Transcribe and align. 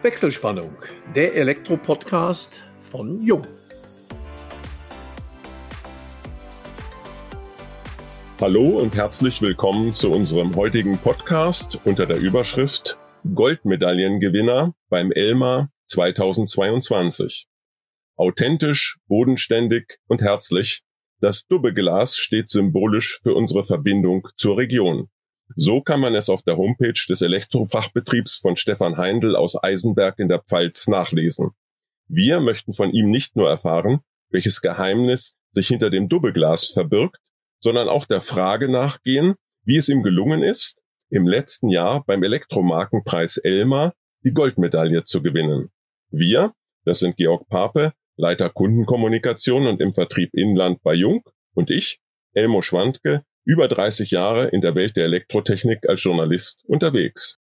Wechselspannung, 0.00 0.76
der 1.16 1.34
Elektro-Podcast 1.34 2.62
von 2.78 3.20
Jung. 3.20 3.44
Hallo 8.40 8.78
und 8.78 8.94
herzlich 8.94 9.42
willkommen 9.42 9.92
zu 9.92 10.12
unserem 10.12 10.54
heutigen 10.54 10.98
Podcast 10.98 11.80
unter 11.84 12.06
der 12.06 12.18
Überschrift 12.18 12.96
Goldmedaillengewinner 13.34 14.72
beim 14.88 15.10
Elmar 15.10 15.72
2022. 15.88 17.48
Authentisch, 18.16 18.98
bodenständig 19.08 19.98
und 20.06 20.22
herzlich. 20.22 20.82
Das 21.20 21.48
Dubbeglas 21.48 22.16
steht 22.16 22.50
symbolisch 22.50 23.18
für 23.24 23.34
unsere 23.34 23.64
Verbindung 23.64 24.28
zur 24.36 24.58
Region. 24.58 25.08
So 25.56 25.80
kann 25.80 26.00
man 26.00 26.14
es 26.14 26.28
auf 26.28 26.42
der 26.42 26.56
Homepage 26.56 27.00
des 27.08 27.22
Elektrofachbetriebs 27.22 28.36
von 28.36 28.56
Stefan 28.56 28.96
Heindl 28.96 29.34
aus 29.34 29.62
Eisenberg 29.62 30.18
in 30.18 30.28
der 30.28 30.40
Pfalz 30.40 30.88
nachlesen. 30.88 31.50
Wir 32.06 32.40
möchten 32.40 32.72
von 32.72 32.92
ihm 32.92 33.10
nicht 33.10 33.36
nur 33.36 33.48
erfahren, 33.48 34.00
welches 34.30 34.60
Geheimnis 34.60 35.34
sich 35.52 35.68
hinter 35.68 35.90
dem 35.90 36.08
Dubbeglas 36.08 36.66
verbirgt, 36.66 37.18
sondern 37.60 37.88
auch 37.88 38.04
der 38.04 38.20
Frage 38.20 38.68
nachgehen, 38.68 39.34
wie 39.64 39.76
es 39.76 39.88
ihm 39.88 40.02
gelungen 40.02 40.42
ist, 40.42 40.80
im 41.10 41.26
letzten 41.26 41.68
Jahr 41.68 42.04
beim 42.04 42.22
Elektromarkenpreis 42.22 43.38
Elmar 43.38 43.94
die 44.24 44.32
Goldmedaille 44.32 45.04
zu 45.04 45.22
gewinnen. 45.22 45.70
Wir, 46.10 46.52
das 46.84 47.00
sind 47.00 47.16
Georg 47.16 47.48
Pape, 47.48 47.92
Leiter 48.16 48.50
Kundenkommunikation 48.50 49.66
und 49.66 49.80
im 49.80 49.92
Vertrieb 49.92 50.30
Inland 50.34 50.82
bei 50.82 50.94
Jung 50.94 51.22
und 51.54 51.70
ich, 51.70 52.00
Elmo 52.32 52.62
Schwandke, 52.62 53.22
über 53.48 53.66
30 53.66 54.10
Jahre 54.10 54.48
in 54.48 54.60
der 54.60 54.74
Welt 54.74 54.94
der 54.98 55.06
Elektrotechnik 55.06 55.88
als 55.88 56.02
Journalist 56.02 56.60
unterwegs. 56.66 57.38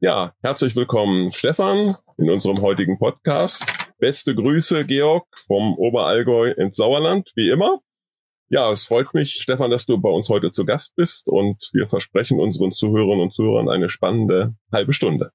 Ja, 0.00 0.32
herzlich 0.42 0.74
willkommen, 0.74 1.30
Stefan, 1.30 1.94
in 2.16 2.30
unserem 2.30 2.62
heutigen 2.62 2.98
Podcast. 2.98 3.66
Beste 3.98 4.34
Grüße, 4.34 4.86
Georg, 4.86 5.26
vom 5.46 5.76
Oberallgäu 5.76 6.52
ins 6.52 6.76
Sauerland, 6.76 7.32
wie 7.36 7.50
immer. 7.50 7.80
Ja, 8.48 8.72
es 8.72 8.84
freut 8.84 9.12
mich, 9.12 9.34
Stefan, 9.42 9.70
dass 9.70 9.84
du 9.84 10.00
bei 10.00 10.08
uns 10.08 10.30
heute 10.30 10.52
zu 10.52 10.64
Gast 10.64 10.96
bist 10.96 11.28
und 11.28 11.68
wir 11.74 11.86
versprechen 11.86 12.40
unseren 12.40 12.72
Zuhörerinnen 12.72 13.24
und 13.24 13.34
Zuhörern 13.34 13.68
eine 13.68 13.90
spannende 13.90 14.54
halbe 14.72 14.94
Stunde. 14.94 15.32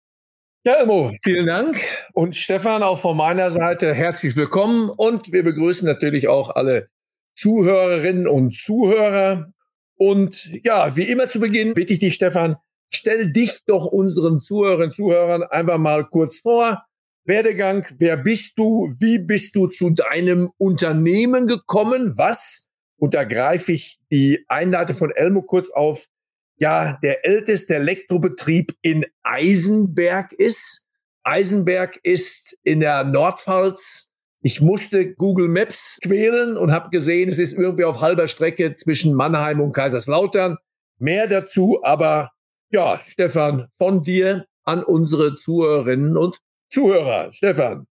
Ja, 0.65 0.81
Immo, 0.81 1.11
vielen 1.21 1.45
Dank. 1.45 1.77
Und 2.13 2.35
Stefan, 2.35 2.81
auch 2.81 2.97
von 2.97 3.15
meiner 3.15 3.51
Seite 3.51 3.93
herzlich 3.93 4.35
willkommen. 4.35 4.89
Und 4.89 5.31
wir 5.31 5.43
begrüßen 5.43 5.87
natürlich 5.87 6.27
auch 6.27 6.49
alle 6.49 6.89
Zuhörerinnen 7.35 8.27
und 8.27 8.55
Zuhörer. 8.55 9.53
Und 9.97 10.49
ja, 10.63 10.95
wie 10.95 11.03
immer 11.03 11.27
zu 11.27 11.39
Beginn 11.39 11.73
bitte 11.73 11.93
ich 11.93 11.99
dich, 11.99 12.15
Stefan, 12.15 12.57
stell 12.93 13.31
dich 13.31 13.59
doch 13.65 13.85
unseren 13.85 14.39
Zuhörerinnen 14.39 14.89
und 14.89 14.95
Zuhörern 14.95 15.43
einfach 15.43 15.77
mal 15.77 16.05
kurz 16.05 16.37
vor. 16.37 16.83
Werdegang, 17.25 17.85
wer 17.97 18.15
bist 18.15 18.57
du? 18.57 18.93
Wie 18.99 19.19
bist 19.19 19.55
du 19.55 19.67
zu 19.67 19.89
deinem 19.89 20.49
Unternehmen 20.57 21.47
gekommen? 21.47 22.17
Was, 22.17 22.69
und 22.97 23.15
da 23.15 23.25
greife 23.25 23.73
ich 23.73 23.99
die 24.11 24.45
Einleitung 24.47 24.95
von 24.95 25.11
Elmo 25.11 25.41
kurz 25.41 25.69
auf, 25.69 26.07
ja, 26.59 26.97
der 27.03 27.25
älteste 27.25 27.75
Elektrobetrieb 27.75 28.75
in 28.81 29.05
Eisenberg 29.23 30.31
ist. 30.33 30.87
Eisenberg 31.23 31.99
ist 32.03 32.57
in 32.63 32.79
der 32.79 33.03
Nordpfalz 33.03 34.06
ich 34.41 34.61
musste 34.61 35.13
Google 35.15 35.47
Maps 35.47 35.97
quälen 36.01 36.57
und 36.57 36.71
habe 36.71 36.89
gesehen, 36.89 37.29
es 37.29 37.39
ist 37.39 37.53
irgendwie 37.53 37.85
auf 37.85 38.01
halber 38.01 38.27
Strecke 38.27 38.73
zwischen 38.73 39.13
Mannheim 39.13 39.61
und 39.61 39.73
Kaiserslautern. 39.73 40.57
Mehr 40.99 41.27
dazu, 41.27 41.79
aber 41.83 42.31
ja, 42.69 43.01
Stefan, 43.05 43.67
von 43.77 44.03
dir 44.03 44.45
an 44.63 44.83
unsere 44.83 45.35
Zuhörerinnen 45.35 46.17
und 46.17 46.39
Zuhörer. 46.69 47.31
Stefan. 47.31 47.87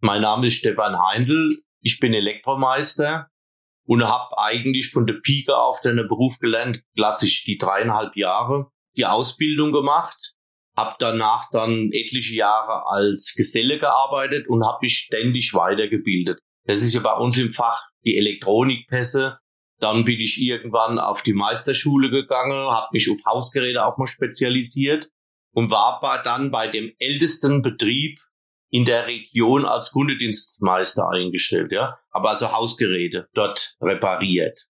Mein 0.00 0.22
Name 0.22 0.46
ist 0.46 0.54
Stefan 0.54 0.98
Heindl. 0.98 1.50
Ich 1.80 1.98
bin 1.98 2.12
Elektromeister 2.12 3.28
und 3.84 4.04
habe 4.06 4.38
eigentlich 4.38 4.90
von 4.90 5.06
der 5.06 5.14
Pike 5.22 5.56
auf 5.56 5.80
den 5.80 5.96
Beruf 6.08 6.38
gelernt, 6.38 6.82
klassisch 6.96 7.44
die 7.44 7.58
dreieinhalb 7.58 8.16
Jahre, 8.16 8.70
die 8.96 9.06
Ausbildung 9.06 9.72
gemacht 9.72 10.34
habe 10.76 10.96
danach 10.98 11.50
dann 11.50 11.90
etliche 11.92 12.36
Jahre 12.36 12.86
als 12.86 13.34
Geselle 13.36 13.78
gearbeitet 13.78 14.48
und 14.48 14.64
habe 14.64 14.78
mich 14.82 14.98
ständig 14.98 15.54
weitergebildet. 15.54 16.40
Das 16.64 16.82
ist 16.82 16.94
ja 16.94 17.00
bei 17.00 17.14
uns 17.14 17.38
im 17.38 17.50
Fach 17.50 17.82
die 18.04 18.16
Elektronikpässe. 18.16 19.38
Dann 19.78 20.04
bin 20.04 20.20
ich 20.20 20.40
irgendwann 20.40 20.98
auf 20.98 21.22
die 21.22 21.32
Meisterschule 21.32 22.10
gegangen, 22.10 22.70
habe 22.70 22.88
mich 22.92 23.10
auf 23.10 23.18
Hausgeräte 23.26 23.84
auch 23.84 23.96
mal 23.96 24.06
spezialisiert 24.06 25.08
und 25.52 25.70
war 25.70 26.22
dann 26.22 26.50
bei 26.50 26.68
dem 26.68 26.92
ältesten 26.98 27.62
Betrieb 27.62 28.20
in 28.70 28.84
der 28.84 29.06
Region 29.06 29.64
als 29.64 29.90
Kundedienstmeister 29.90 31.08
eingestellt, 31.08 31.72
ja, 31.72 31.98
aber 32.10 32.30
also 32.30 32.52
Hausgeräte 32.52 33.28
dort 33.34 33.76
repariert. 33.80 34.66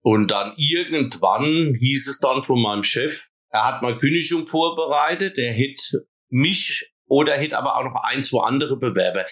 Und 0.00 0.30
dann 0.30 0.54
irgendwann 0.56 1.74
hieß 1.80 2.06
es 2.06 2.20
dann 2.20 2.44
von 2.44 2.62
meinem 2.62 2.84
Chef, 2.84 3.28
er 3.56 3.64
hat 3.64 3.80
mal 3.80 3.98
Kündigung 3.98 4.46
vorbereitet, 4.46 5.38
er 5.38 5.50
hätte 5.50 6.06
mich 6.28 6.92
oder 7.06 7.32
hätte 7.32 7.56
aber 7.56 7.76
auch 7.76 7.84
noch 7.84 8.02
ein, 8.04 8.20
zwei 8.20 8.44
andere 8.44 8.76
Bewerber. 8.76 9.24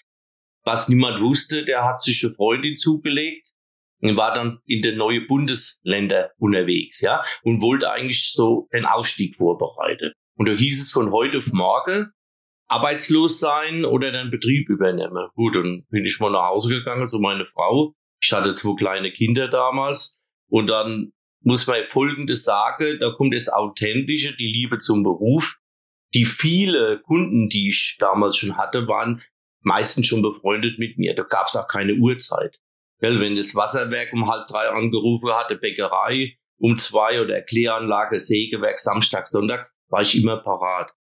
Was 0.65 0.89
niemand 0.89 1.23
wusste, 1.23 1.67
der 1.67 1.85
hat 1.85 2.01
sich 2.01 2.25
eine 2.25 2.33
Freundin 2.33 2.75
zugelegt 2.75 3.51
und 4.01 4.17
war 4.17 4.33
dann 4.33 4.61
in 4.65 4.81
den 4.81 4.97
neue 4.97 5.21
Bundesländer 5.21 6.31
unterwegs, 6.39 7.03
ja, 7.03 7.23
und 7.43 7.61
wollte 7.61 7.91
eigentlich 7.91 8.33
so 8.33 8.67
den 8.73 8.87
Ausstieg 8.87 9.37
vorbereiten. 9.37 10.13
Und 10.37 10.49
da 10.49 10.53
hieß 10.53 10.81
es 10.81 10.91
von 10.91 11.13
heute 11.13 11.37
auf 11.37 11.53
morgen, 11.53 12.11
arbeitslos 12.67 13.39
sein 13.41 13.85
oder 13.85 14.11
den 14.11 14.31
Betrieb 14.31 14.71
übernehmen. 14.71 15.29
Gut, 15.35 15.55
dann 15.55 15.85
bin 15.91 16.07
ich 16.07 16.19
mal 16.19 16.31
nach 16.31 16.49
Hause 16.49 16.71
gegangen 16.71 17.09
zu 17.09 17.19
meiner 17.19 17.45
Frau. 17.45 17.93
Ich 18.23 18.33
hatte 18.33 18.55
zwei 18.55 18.75
kleine 18.75 19.13
Kinder 19.13 19.49
damals. 19.49 20.19
Und 20.49 20.69
dann 20.69 21.13
muss 21.45 21.67
man 21.67 21.85
Folgendes 21.85 22.43
sagen, 22.43 22.99
da 23.01 23.11
kommt 23.11 23.35
das 23.35 23.49
Authentische, 23.49 24.35
die 24.37 24.51
Liebe 24.51 24.79
zum 24.79 25.03
Beruf. 25.03 25.59
Die 26.15 26.25
viele 26.25 27.01
Kunden, 27.01 27.49
die 27.49 27.69
ich 27.69 27.97
damals 27.99 28.37
schon 28.37 28.57
hatte, 28.57 28.89
waren 28.89 29.23
meistens 29.61 30.07
schon 30.07 30.23
befreundet 30.23 30.79
mit 30.79 30.99
mir. 30.99 31.15
Da 31.15 31.23
gab 31.23 31.49
es 31.49 31.57
auch 31.57 31.69
keine 31.69 31.95
Uhrzeit. 31.95 32.61
wenn 33.01 33.37
das 33.37 33.55
Wasserwerk 33.55 34.13
um 34.13 34.31
halb 34.31 34.49
drei 34.49 34.69
angerufen 34.69 35.33
hatte, 35.35 35.57
Bäckerei 35.57 36.39
um 36.57 36.77
zwei 36.77 37.21
oder 37.21 37.43
Kläranlage, 37.43 38.19
Sägewerk, 38.19 38.79
Samstag, 38.79 39.27
Sonntags, 39.29 39.77
war 39.89 40.01
ich 40.01 40.17
immer 40.17 40.39
parat. 40.39 40.93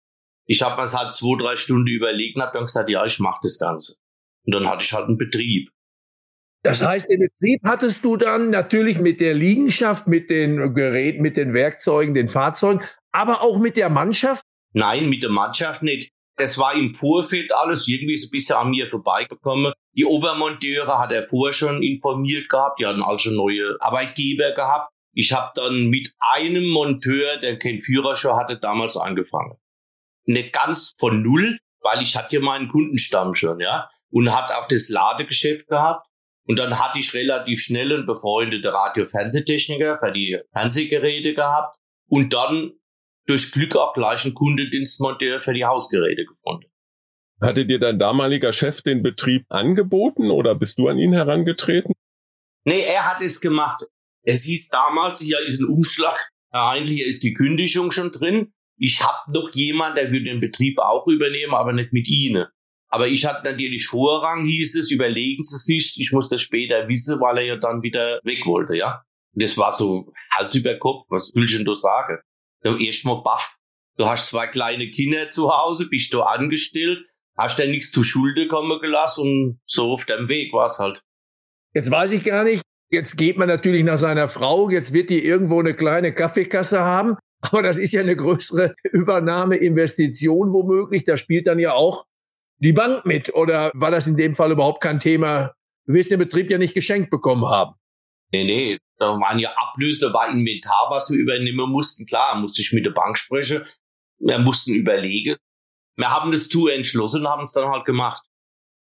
Ich 0.45 0.61
habe 0.61 0.81
mir 0.81 0.91
halt 0.91 1.13
zwei, 1.13 1.41
drei 1.41 1.55
Stunden 1.55 1.87
überlegt 1.87 2.35
und 2.35 2.41
habe 2.41 2.53
dann 2.57 2.65
gesagt, 2.65 2.89
ja, 2.89 3.05
ich 3.05 3.19
mache 3.19 3.39
das 3.43 3.59
Ganze. 3.59 3.95
Und 4.45 4.53
dann 4.53 4.67
hatte 4.67 4.83
ich 4.83 4.91
halt 4.91 5.07
einen 5.07 5.17
Betrieb. 5.17 5.69
Das 6.63 6.81
heißt, 6.81 7.09
den 7.09 7.19
Betrieb 7.19 7.61
hattest 7.65 8.05
du 8.05 8.15
dann 8.15 8.49
natürlich 8.49 8.99
mit 8.99 9.19
der 9.19 9.33
Liegenschaft, 9.33 10.07
mit 10.07 10.29
den 10.29 10.73
Geräten, 10.73 11.21
mit 11.21 11.35
den 11.35 11.53
Werkzeugen, 11.53 12.13
den 12.13 12.29
Fahrzeugen, 12.29 12.81
aber 13.11 13.41
auch 13.41 13.59
mit 13.59 13.75
der 13.75 13.89
Mannschaft? 13.89 14.45
Nein, 14.71 15.09
mit 15.09 15.23
der 15.23 15.29
Mannschaft 15.29 15.83
nicht. 15.83 16.11
Das 16.37 16.57
war 16.57 16.73
im 16.73 16.95
Vorfeld 16.95 17.53
alles 17.53 17.87
irgendwie 17.87 18.15
so 18.15 18.27
ein 18.27 18.31
bisschen 18.31 18.55
an 18.55 18.69
mir 18.71 18.87
vorbeigekommen. 18.87 19.73
Die 19.95 20.05
Obermonteure 20.05 20.99
hat 20.99 21.11
er 21.11 21.23
vorher 21.23 21.53
schon 21.53 21.83
informiert 21.83 22.49
gehabt. 22.49 22.79
Die 22.79 22.85
hatten 22.85 23.03
also 23.03 23.29
neue 23.29 23.77
Arbeitgeber 23.79 24.53
gehabt. 24.53 24.89
Ich 25.13 25.31
habe 25.31 25.51
dann 25.53 25.89
mit 25.89 26.13
einem 26.19 26.67
Monteur, 26.69 27.37
der 27.37 27.59
keinen 27.59 27.81
Führerschein 27.81 28.35
hatte, 28.35 28.57
damals 28.57 28.97
angefangen. 28.97 29.57
Nicht 30.25 30.53
ganz 30.53 30.93
von 30.97 31.21
null, 31.21 31.59
weil 31.81 32.01
ich 32.01 32.15
hatte 32.15 32.37
ja 32.37 32.41
meinen 32.41 32.67
Kundenstamm 32.67 33.35
schon, 33.35 33.59
ja. 33.59 33.89
Und 34.09 34.33
hat 34.33 34.51
auch 34.51 34.67
das 34.67 34.89
Ladegeschäft 34.89 35.67
gehabt. 35.67 36.07
Und 36.45 36.59
dann 36.59 36.77
hatte 36.79 36.99
ich 36.99 37.13
relativ 37.13 37.59
schnell 37.59 37.93
einen 37.93 38.05
befreundeten 38.05 38.69
Radio-Fernsehtechniker 38.69 39.97
für 39.97 40.11
die 40.11 40.39
Fernsehgeräte 40.51 41.33
gehabt 41.33 41.77
und 42.07 42.33
dann 42.33 42.73
durch 43.25 43.51
Glück 43.51 43.75
auch 43.75 43.93
gleich 43.93 44.25
einen 44.25 44.33
Kundendienstmonteur 44.33 45.39
für 45.39 45.53
die 45.53 45.63
Hausgeräte 45.63 46.25
gefunden. 46.25 46.69
Hatte 47.41 47.65
dir 47.65 47.79
dein 47.79 47.99
damaliger 47.99 48.53
Chef 48.53 48.81
den 48.81 49.01
Betrieb 49.01 49.45
angeboten 49.49 50.31
oder 50.31 50.55
bist 50.55 50.79
du 50.79 50.87
an 50.87 50.97
ihn 50.97 51.13
herangetreten? 51.13 51.93
Nee, 52.65 52.81
er 52.81 53.09
hat 53.09 53.21
es 53.21 53.41
gemacht. 53.41 53.83
Es 54.23 54.43
hieß 54.43 54.69
damals, 54.69 55.19
hier 55.19 55.39
ist 55.45 55.59
ein 55.59 55.67
Umschlag, 55.67 56.29
eigentlich 56.51 57.01
ist 57.01 57.23
die 57.23 57.33
Kündigung 57.33 57.91
schon 57.91 58.11
drin. 58.11 58.53
Ich 58.77 59.01
habe 59.01 59.31
noch 59.31 59.53
jemand, 59.53 59.97
der 59.97 60.11
würde 60.11 60.25
den 60.25 60.39
Betrieb 60.39 60.79
auch 60.79 61.07
übernehmen, 61.07 61.53
aber 61.53 61.73
nicht 61.73 61.93
mit 61.93 62.07
Ihnen. 62.07 62.47
Aber 62.93 63.07
ich 63.07 63.25
hatte 63.25 63.49
natürlich 63.49 63.87
Vorrang, 63.87 64.45
hieß 64.45 64.75
es, 64.75 64.91
überlegen 64.91 65.43
Sie 65.43 65.57
sich, 65.57 65.99
ich 65.99 66.11
muss 66.11 66.29
das 66.29 66.43
später 66.43 66.87
wissen, 66.87 67.19
weil 67.19 67.39
er 67.39 67.43
ja 67.43 67.55
dann 67.55 67.81
wieder 67.81 68.19
weg 68.23 68.45
wollte, 68.45 68.75
ja. 68.75 69.01
Und 69.33 69.41
das 69.41 69.57
war 69.57 69.73
so 69.73 70.13
Hals 70.37 70.53
über 70.53 70.77
Kopf, 70.77 71.05
was 71.09 71.31
will 71.33 71.45
ich 71.45 71.55
denn 71.55 71.65
da 71.65 71.73
sagen? 71.73 72.19
Da 72.61 72.77
erst 72.77 73.03
mal 73.03 73.23
baff. 73.23 73.55
Du 73.97 74.05
hast 74.05 74.29
zwei 74.29 74.45
kleine 74.45 74.91
Kinder 74.91 75.27
zu 75.29 75.49
Hause, 75.49 75.87
bist 75.89 76.13
du 76.13 76.21
angestellt, 76.21 77.03
hast 77.35 77.57
dir 77.57 77.65
nichts 77.65 77.91
zu 77.91 78.03
Schulde 78.03 78.47
kommen 78.47 78.79
gelassen 78.79 79.21
und 79.21 79.59
so 79.65 79.93
auf 79.93 80.05
dem 80.05 80.29
Weg 80.29 80.53
war's 80.53 80.77
halt. 80.77 81.01
Jetzt 81.73 81.89
weiß 81.89 82.11
ich 82.11 82.23
gar 82.23 82.43
nicht, 82.43 82.61
jetzt 82.91 83.17
geht 83.17 83.39
man 83.39 83.47
natürlich 83.47 83.83
nach 83.83 83.97
seiner 83.97 84.27
Frau, 84.27 84.69
jetzt 84.69 84.93
wird 84.93 85.09
die 85.09 85.25
irgendwo 85.25 85.59
eine 85.59 85.73
kleine 85.73 86.13
Kaffeekasse 86.13 86.81
haben, 86.81 87.17
aber 87.41 87.63
das 87.63 87.79
ist 87.79 87.91
ja 87.91 88.01
eine 88.01 88.15
größere 88.15 88.75
Übernahmeinvestition 88.91 90.53
womöglich, 90.53 91.05
da 91.05 91.17
spielt 91.17 91.47
dann 91.47 91.57
ja 91.57 91.73
auch 91.73 92.05
die 92.63 92.73
Bank 92.73 93.05
mit 93.05 93.33
oder 93.33 93.71
war 93.73 93.91
das 93.91 94.07
in 94.07 94.15
dem 94.15 94.35
Fall 94.35 94.51
überhaupt 94.51 94.81
kein 94.81 94.99
Thema? 94.99 95.53
Du 95.85 95.93
wirst 95.93 96.11
den 96.11 96.19
Betrieb 96.19 96.49
ja 96.49 96.57
nicht 96.57 96.73
geschenkt 96.73 97.09
bekommen 97.09 97.45
haben. 97.45 97.75
Nee, 98.31 98.45
nee, 98.45 98.77
da 98.97 99.19
waren 99.19 99.37
ja 99.37 99.53
Ablöse, 99.55 100.07
da 100.07 100.13
war 100.13 100.29
Inventar, 100.29 100.87
was 100.89 101.09
wir 101.11 101.19
übernehmen 101.19 101.69
mussten. 101.69 102.05
Klar, 102.05 102.39
musste 102.39 102.61
ich 102.61 102.71
mit 102.71 102.85
der 102.85 102.91
Bank 102.91 103.17
sprechen. 103.17 103.63
Wir 104.17 104.39
mussten 104.39 104.73
überlegen. 104.73 105.35
Wir 105.97 106.09
haben 106.09 106.31
das 106.31 106.47
zu 106.47 106.67
entschlossen 106.67 107.21
und 107.21 107.27
haben 107.27 107.43
es 107.43 107.51
dann 107.51 107.69
halt 107.69 107.85
gemacht. 107.85 108.23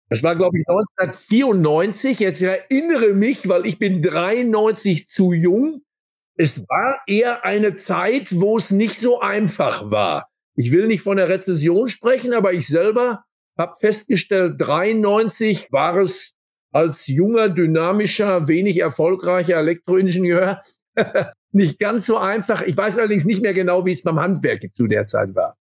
Das 0.10 0.24
war, 0.24 0.36
glaube 0.36 0.58
ich, 0.58 0.66
1994. 0.68 2.20
Jetzt 2.20 2.42
erinnere 2.42 3.14
mich, 3.14 3.48
weil 3.48 3.66
ich 3.66 3.78
bin 3.78 4.02
93 4.02 5.08
zu 5.08 5.34
jung. 5.34 5.84
Es 6.36 6.68
war 6.68 7.02
eher 7.08 7.46
eine 7.46 7.76
Zeit, 7.76 8.28
wo 8.32 8.58
es 8.58 8.72
nicht 8.72 9.00
so 9.00 9.20
einfach 9.20 9.92
war. 9.92 10.30
Ich 10.56 10.72
will 10.72 10.88
nicht 10.88 11.04
von 11.04 11.18
der 11.18 11.30
Rezession 11.30 11.88
sprechen, 11.88 12.34
aber 12.34 12.54
ich 12.54 12.68
selber 12.68 13.24
habe 13.58 13.76
festgestellt, 13.80 14.56
93 14.58 15.72
war 15.72 15.98
es 15.98 16.34
als 16.72 17.08
junger, 17.08 17.50
dynamischer, 17.50 18.48
wenig 18.48 18.80
erfolgreicher 18.80 19.56
Elektroingenieur 19.56 20.62
nicht 21.52 21.80
ganz 21.80 22.06
so 22.06 22.18
einfach. 22.18 22.62
Ich 22.62 22.76
weiß 22.76 22.98
allerdings 22.98 23.26
nicht 23.26 23.42
mehr 23.42 23.54
genau, 23.54 23.86
wie 23.86 23.92
es 23.92 24.04
beim 24.04 24.20
Handwerk 24.20 24.64
zu 24.74 24.88
der 24.88 25.06
Zeit 25.06 25.36
war. 25.36 25.58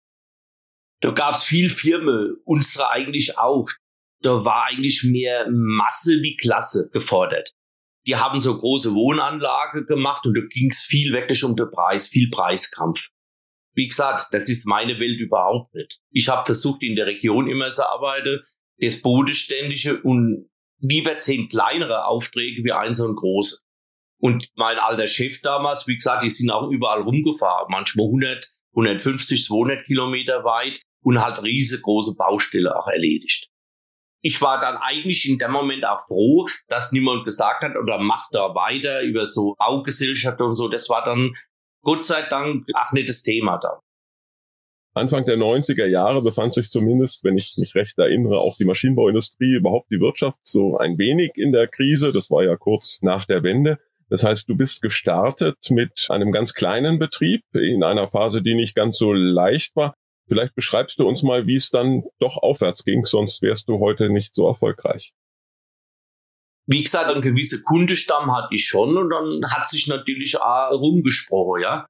Da 1.01 1.11
gab 1.11 1.35
es 1.35 1.43
viel 1.43 1.69
Firmen, 1.69 2.37
unsere 2.45 2.91
eigentlich 2.91 3.37
auch. 3.37 3.69
Da 4.21 4.43
war 4.43 4.65
eigentlich 4.67 5.03
mehr 5.03 5.47
Masse 5.51 6.21
wie 6.21 6.35
Klasse 6.35 6.89
gefordert. 6.91 7.53
Die 8.07 8.15
haben 8.15 8.39
so 8.39 8.57
große 8.57 8.93
Wohnanlage 8.93 9.85
gemacht 9.85 10.25
und 10.25 10.35
da 10.35 10.41
ging 10.41 10.71
es 10.71 10.79
viel 10.79 11.11
wirklich 11.13 11.43
um 11.43 11.55
den 11.55 11.69
Preis, 11.69 12.07
viel 12.07 12.29
Preiskampf. 12.29 12.99
Wie 13.75 13.87
gesagt, 13.87 14.27
das 14.31 14.49
ist 14.49 14.65
meine 14.65 14.99
Welt 14.99 15.19
überhaupt 15.19 15.73
nicht. 15.75 15.99
Ich 16.09 16.29
habe 16.29 16.45
versucht, 16.45 16.81
in 16.81 16.95
der 16.95 17.05
Region 17.05 17.47
immer 17.47 17.69
zu 17.69 17.87
arbeiten, 17.87 18.41
das 18.77 19.01
Bodenständige 19.01 20.01
und 20.01 20.49
lieber 20.79 21.17
zehn 21.17 21.49
kleinere 21.49 22.05
Aufträge 22.05 22.63
wie 22.63 22.71
ein 22.71 22.95
so 22.95 23.07
ein 23.07 23.15
große. 23.15 23.59
Und 24.17 24.49
mein 24.55 24.79
alter 24.79 25.07
Chef 25.07 25.41
damals, 25.41 25.87
wie 25.87 25.95
gesagt, 25.95 26.23
die 26.23 26.29
sind 26.29 26.49
auch 26.49 26.69
überall 26.69 27.01
rumgefahren, 27.01 27.67
manchmal 27.69 28.05
100, 28.07 28.49
150, 28.73 29.45
200 29.45 29.85
Kilometer 29.85 30.43
weit 30.43 30.81
und 31.01 31.23
hat 31.23 31.43
riesengroße 31.43 32.15
Baustelle 32.15 32.75
auch 32.75 32.87
erledigt. 32.87 33.49
Ich 34.21 34.41
war 34.41 34.59
dann 34.59 34.77
eigentlich 34.77 35.29
in 35.29 35.37
dem 35.37 35.51
Moment 35.51 35.85
auch 35.85 35.99
froh, 36.07 36.47
dass 36.67 36.91
niemand 36.91 37.25
gesagt 37.25 37.61
hat 37.61 37.75
oder 37.75 37.99
macht 37.99 38.29
da 38.33 38.55
weiter 38.55 39.03
über 39.03 39.25
so 39.27 39.53
Baugesellschaft 39.59 40.41
und 40.41 40.55
so. 40.55 40.67
Das 40.67 40.89
war 40.89 41.03
dann 41.05 41.35
Gott 41.85 42.03
sei 42.03 42.23
Dank 42.23 42.65
auch 42.73 42.91
nicht 42.91 43.07
das 43.07 43.23
Thema 43.23 43.57
dann. 43.57 43.77
Anfang 44.95 45.25
der 45.25 45.37
90er 45.37 45.85
Jahre 45.85 46.21
befand 46.21 46.53
sich 46.53 46.69
zumindest, 46.69 47.23
wenn 47.23 47.37
ich 47.37 47.55
mich 47.57 47.75
recht 47.75 47.99
erinnere, 47.99 48.39
auch 48.39 48.55
die 48.57 48.65
Maschinenbauindustrie, 48.65 49.55
überhaupt 49.55 49.91
die 49.91 49.99
Wirtschaft 49.99 50.39
so 50.43 50.77
ein 50.77 50.97
wenig 50.97 51.31
in 51.35 51.51
der 51.51 51.67
Krise. 51.67 52.11
Das 52.11 52.31
war 52.31 52.43
ja 52.43 52.55
kurz 52.55 53.01
nach 53.01 53.25
der 53.25 53.43
Wende. 53.43 53.77
Das 54.09 54.23
heißt, 54.23 54.47
du 54.49 54.55
bist 54.55 54.81
gestartet 54.81 55.57
mit 55.69 56.07
einem 56.09 56.31
ganz 56.31 56.53
kleinen 56.53 56.97
Betrieb 56.97 57.43
in 57.53 57.83
einer 57.83 58.07
Phase, 58.07 58.41
die 58.41 58.55
nicht 58.55 58.73
ganz 58.73 58.97
so 58.97 59.11
leicht 59.13 59.75
war. 59.75 59.93
Vielleicht 60.27 60.55
beschreibst 60.55 60.97
du 60.99 61.07
uns 61.07 61.23
mal, 61.23 61.45
wie 61.45 61.55
es 61.55 61.69
dann 61.69 62.03
doch 62.19 62.37
aufwärts 62.37 62.83
ging, 62.83 63.05
sonst 63.05 63.41
wärst 63.41 63.67
du 63.69 63.79
heute 63.79 64.09
nicht 64.09 64.33
so 64.33 64.47
erfolgreich. 64.47 65.13
Wie 66.67 66.83
gesagt, 66.83 67.13
ein 67.13 67.21
gewisser 67.21 67.59
Kundestamm 67.63 68.35
hatte 68.35 68.49
ich 68.51 68.65
schon 68.65 68.97
und 68.97 69.09
dann 69.09 69.41
hat 69.51 69.67
sich 69.67 69.87
natürlich 69.87 70.39
auch 70.39 70.71
rumgesprochen, 70.71 71.61
ja 71.61 71.85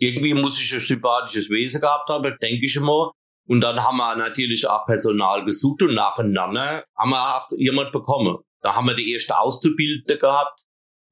irgendwie 0.00 0.34
muss 0.34 0.60
ich 0.60 0.72
ein 0.72 0.80
sympathisches 0.80 1.50
Wesen 1.50 1.80
gehabt 1.80 2.08
haben, 2.08 2.36
denke 2.40 2.64
ich 2.64 2.74
immer. 2.76 3.12
Und 3.46 3.60
dann 3.60 3.82
haben 3.82 3.98
wir 3.98 4.16
natürlich 4.16 4.66
auch 4.66 4.86
Personal 4.86 5.44
gesucht 5.44 5.82
und 5.82 5.94
nacheinander 5.94 6.84
haben 6.96 7.10
wir 7.10 7.20
auch 7.20 7.50
jemand 7.56 7.92
bekommen. 7.92 8.38
Da 8.62 8.74
haben 8.74 8.86
wir 8.86 8.94
die 8.94 9.12
erste 9.12 9.38
Auszubildende 9.38 10.18
gehabt, 10.18 10.62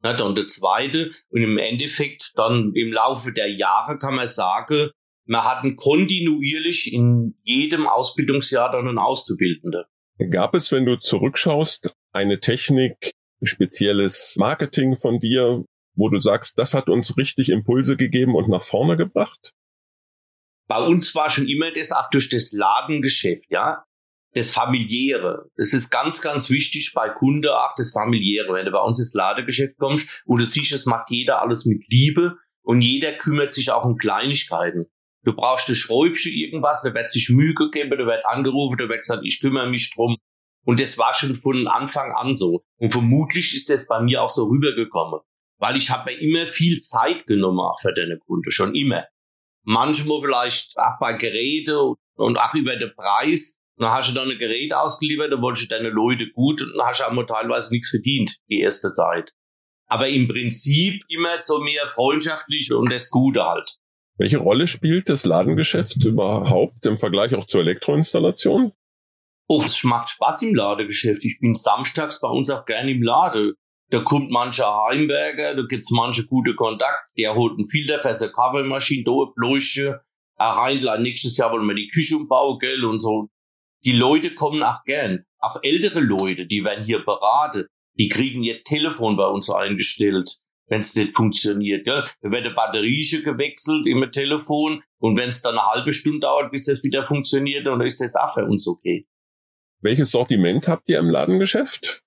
ne, 0.03 0.17
dann 0.17 0.35
der 0.35 0.47
zweite. 0.47 1.11
Und 1.31 1.43
im 1.43 1.59
Endeffekt 1.59 2.33
dann 2.37 2.73
im 2.75 2.93
Laufe 2.93 3.33
der 3.33 3.51
Jahre 3.51 3.99
kann 3.99 4.15
man 4.15 4.27
sagen, 4.27 4.91
wir 5.27 5.45
hatten 5.45 5.77
kontinuierlich 5.77 6.93
in 6.93 7.35
jedem 7.43 7.87
Ausbildungsjahr 7.87 8.73
dann 8.73 8.89
einen 8.89 8.99
Auszubildenden. 8.99 9.85
Gab 10.31 10.55
es, 10.55 10.73
wenn 10.73 10.87
du 10.87 10.97
zurückschaust, 10.97 11.95
eine 12.19 12.41
Technik, 12.41 13.13
spezielles 13.43 14.35
Marketing 14.39 14.97
von 14.97 15.21
dir, 15.21 15.65
wo 15.95 16.09
du 16.09 16.19
sagst, 16.19 16.59
das 16.59 16.75
hat 16.75 16.89
uns 16.89 17.17
richtig 17.17 17.49
Impulse 17.49 17.97
gegeben 17.97 18.35
und 18.35 18.49
nach 18.49 18.63
vorne 18.63 18.97
gebracht? 18.97 19.53
Bei 20.67 20.81
uns 20.81 21.15
war 21.15 21.31
schon 21.31 21.49
immer 21.49 21.73
das 21.73 21.93
auch 21.93 22.11
durch 22.11 22.29
das 22.29 22.53
Ladengeschäft, 22.53 23.51
ja. 23.51 23.85
Das 24.35 24.51
familiäre. 24.51 25.47
Das 25.57 25.73
ist 25.73 25.91
ganz, 25.91 26.21
ganz 26.21 26.51
wichtig 26.51 26.93
bei 26.95 27.09
Kunde 27.09 27.57
auch 27.57 27.75
das 27.77 27.93
familiäre. 27.93 28.53
Wenn 28.53 28.67
du 28.67 28.73
bei 28.73 28.81
uns 28.81 28.99
ins 28.99 29.15
Ladegeschäft 29.15 29.79
kommst 29.79 30.09
und 30.27 30.41
du 30.41 30.45
siehst, 30.45 30.73
es 30.73 30.85
macht 30.85 31.11
jeder 31.11 31.41
alles 31.41 31.65
mit 31.65 31.85
Liebe 31.89 32.37
und 32.63 32.83
jeder 32.83 33.13
kümmert 33.13 33.55
sich 33.55 33.71
auch 33.71 33.85
um 33.85 33.97
Kleinigkeiten. 33.97 34.87
Du 35.25 35.35
brauchst 35.35 35.69
ein 35.69 35.75
Schräubchen 35.75 36.33
irgendwas, 36.33 36.83
da 36.83 36.93
wird 36.93 37.11
sich 37.11 37.31
Mühe 37.31 37.55
gegeben, 37.55 37.91
da 37.91 38.07
wird 38.07 38.27
angerufen, 38.27 38.77
da 38.79 38.89
wird 38.89 39.01
gesagt, 39.01 39.23
ich 39.25 39.41
kümmere 39.41 39.71
mich 39.71 39.93
drum. 39.95 40.19
Und 40.69 40.81
das 40.81 40.99
war 40.99 41.15
schon 41.15 41.37
von 41.37 41.67
Anfang 41.67 42.13
an 42.13 42.37
so. 42.37 42.63
Und 42.77 42.93
vermutlich 42.93 43.55
ist 43.55 43.71
das 43.71 43.87
bei 43.87 44.03
mir 44.03 44.23
auch 44.23 44.31
so 44.31 44.45
rübergekommen 44.45 45.21
weil 45.59 45.77
ich 45.77 45.91
habe 45.91 46.13
immer 46.13 46.47
viel 46.47 46.79
Zeit 46.79 47.27
genommen 47.27 47.61
auch 47.61 47.81
für 47.81 47.93
deine 47.93 48.19
Kunden, 48.19 48.51
schon 48.51 48.75
immer. 48.75 49.07
Manchmal 49.65 50.21
vielleicht 50.23 50.79
auch 50.79 50.99
bei 51.01 51.15
Geräten 51.15 51.95
und 52.17 52.39
auch 52.39 52.55
über 52.55 52.77
den 52.77 52.93
Preis. 52.95 53.59
Dann 53.77 53.91
hast 53.91 54.11
du 54.11 54.15
dann 54.15 54.31
ein 54.31 54.39
Gerät 54.39 54.73
ausgeliefert, 54.73 55.33
dann 55.33 55.43
wolltest 55.43 55.71
du 55.71 55.77
deine 55.77 55.91
Leute 55.91 56.29
gut 56.31 56.63
und 56.63 56.77
dann 56.77 56.87
hast 56.87 57.01
du 57.01 57.05
auch 57.05 57.13
mal 57.13 57.27
teilweise 57.27 57.73
nichts 57.73 57.91
verdient, 57.91 58.39
die 58.49 58.61
erste 58.61 58.93
Zeit. 58.93 59.33
Aber 59.87 60.09
im 60.09 60.27
Prinzip 60.27 61.03
immer 61.09 61.39
so 61.39 61.61
mehr 61.61 61.87
freundschaftlich 61.87 62.73
und 62.73 62.91
das 62.91 63.11
Gute 63.11 63.45
halt. 63.45 63.77
Welche 64.17 64.39
Rolle 64.39 64.67
spielt 64.67 65.09
das 65.09 65.25
Ladengeschäft 65.25 66.05
überhaupt 66.05 66.85
im 66.87 66.97
Vergleich 66.97 67.35
auch 67.37 67.47
zur 67.47 67.61
Elektroinstallation? 67.61 68.73
Oh, 69.51 69.63
es 69.63 69.83
macht 69.83 70.11
Spaß 70.11 70.43
im 70.43 70.55
Ladegeschäft. 70.55 71.25
Ich 71.25 71.39
bin 71.41 71.55
samstags 71.55 72.21
bei 72.21 72.29
uns 72.29 72.51
auch 72.51 72.67
gerne 72.67 72.91
im 72.91 73.03
Lade. 73.03 73.55
Da 73.91 74.01
kommt 74.01 74.31
mancher 74.31 74.85
Heimberger, 74.85 75.55
da 75.55 75.63
gibt's 75.67 75.91
manche 75.91 76.27
gute 76.27 76.55
Kontakt, 76.55 77.09
der 77.17 77.35
holt 77.35 77.57
einen 77.57 77.67
Filter 77.67 78.03
für 78.03 78.13
seine 78.13 78.33
Kaffeemaschine, 78.33 79.05
da 79.05 79.13
eine 79.13 79.33
Bläusche, 79.35 80.03
er 80.37 80.51
rein, 80.51 81.03
nächstes 81.03 81.39
Jahr 81.39 81.51
wollen 81.53 81.67
wir 81.67 81.75
die 81.75 81.89
Küche 81.89 82.17
umbauen, 82.17 82.59
gell, 82.59 82.85
und 82.85 83.01
so. 83.01 83.29
Die 83.87 83.93
Leute 83.93 84.35
kommen 84.35 84.63
auch 84.63 84.85
gern. 84.85 85.25
Auch 85.39 85.59
ältere 85.63 86.01
Leute, 86.01 86.47
die 86.47 86.65
werden 86.65 86.85
hier 86.85 87.03
beraten, 87.03 87.67
die 87.99 88.09
kriegen 88.09 88.43
ihr 88.43 88.63
Telefon 88.63 89.17
bei 89.17 89.27
uns 89.27 89.49
eingestellt, 89.49 90.31
wenn 90.67 90.81
es 90.81 90.95
nicht 90.95 91.17
funktioniert, 91.17 91.85
gell. 91.85 92.05
Da 92.21 92.31
wird 92.31 92.45
eine 92.45 92.55
Batterie 92.55 93.23
gewechselt 93.25 93.87
im 93.87 94.13
Telefon 94.13 94.83
und 94.99 95.17
wenn 95.17 95.31
es 95.31 95.41
dann 95.41 95.57
eine 95.57 95.67
halbe 95.67 95.93
Stunde 95.93 96.21
dauert, 96.21 96.51
bis 96.51 96.67
das 96.67 96.83
wieder 96.83 97.07
funktioniert, 97.07 97.67
dann 97.67 97.81
ist 97.81 98.01
das 98.01 98.15
auch 98.15 98.35
für 98.35 98.45
uns 98.45 98.67
okay. 98.69 99.07
Welches 99.81 100.11
Sortiment 100.11 100.67
habt 100.67 100.89
ihr 100.89 100.99
im 100.99 101.09
Ladengeschäft? 101.09 102.03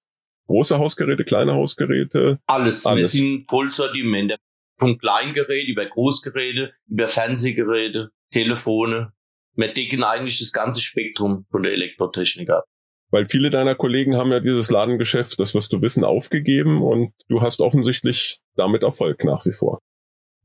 Große 0.47 0.77
Hausgeräte, 0.77 1.23
kleine 1.23 1.53
Hausgeräte? 1.53 2.39
Alles. 2.47 2.85
Alles. 2.85 3.13
Wir 3.13 3.21
sind 3.21 3.49
Vollsortiment. 3.49 4.35
Von 4.77 4.97
Kleingerät 4.97 5.67
über 5.67 5.85
Großgeräte, 5.85 6.73
über 6.87 7.07
Fernsehgeräte, 7.07 8.09
Telefone. 8.31 9.13
Wir 9.55 9.67
decken 9.67 10.03
eigentlich 10.03 10.39
das 10.39 10.51
ganze 10.51 10.81
Spektrum 10.81 11.45
von 11.51 11.63
der 11.63 11.71
Elektrotechnik 11.71 12.49
ab. 12.49 12.65
Weil 13.11 13.25
viele 13.25 13.49
deiner 13.49 13.75
Kollegen 13.75 14.17
haben 14.17 14.31
ja 14.31 14.39
dieses 14.39 14.71
Ladengeschäft, 14.71 15.39
das 15.39 15.53
wirst 15.53 15.71
du 15.71 15.81
wissen, 15.81 16.03
aufgegeben 16.03 16.81
und 16.81 17.13
du 17.27 17.41
hast 17.41 17.61
offensichtlich 17.61 18.39
damit 18.55 18.83
Erfolg 18.83 19.23
nach 19.23 19.45
wie 19.45 19.53
vor. 19.53 19.79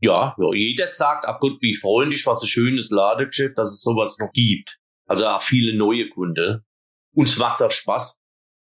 Ja, 0.00 0.36
ja 0.38 0.52
jeder 0.52 0.86
sagt, 0.86 1.24
ach 1.26 1.40
Gott, 1.40 1.58
wie 1.60 1.74
freundlich, 1.74 2.26
was 2.26 2.42
ein 2.42 2.48
schönes 2.48 2.90
Ladegeschäft, 2.90 3.56
dass 3.56 3.72
es 3.72 3.80
sowas 3.80 4.18
noch 4.18 4.30
gibt. 4.32 4.78
Also 5.06 5.26
auch 5.26 5.42
viele 5.42 5.76
neue 5.76 6.08
Kunden. 6.10 6.65
Uns 7.16 7.38
macht 7.38 7.62
auch 7.62 7.70
Spaß. 7.70 8.20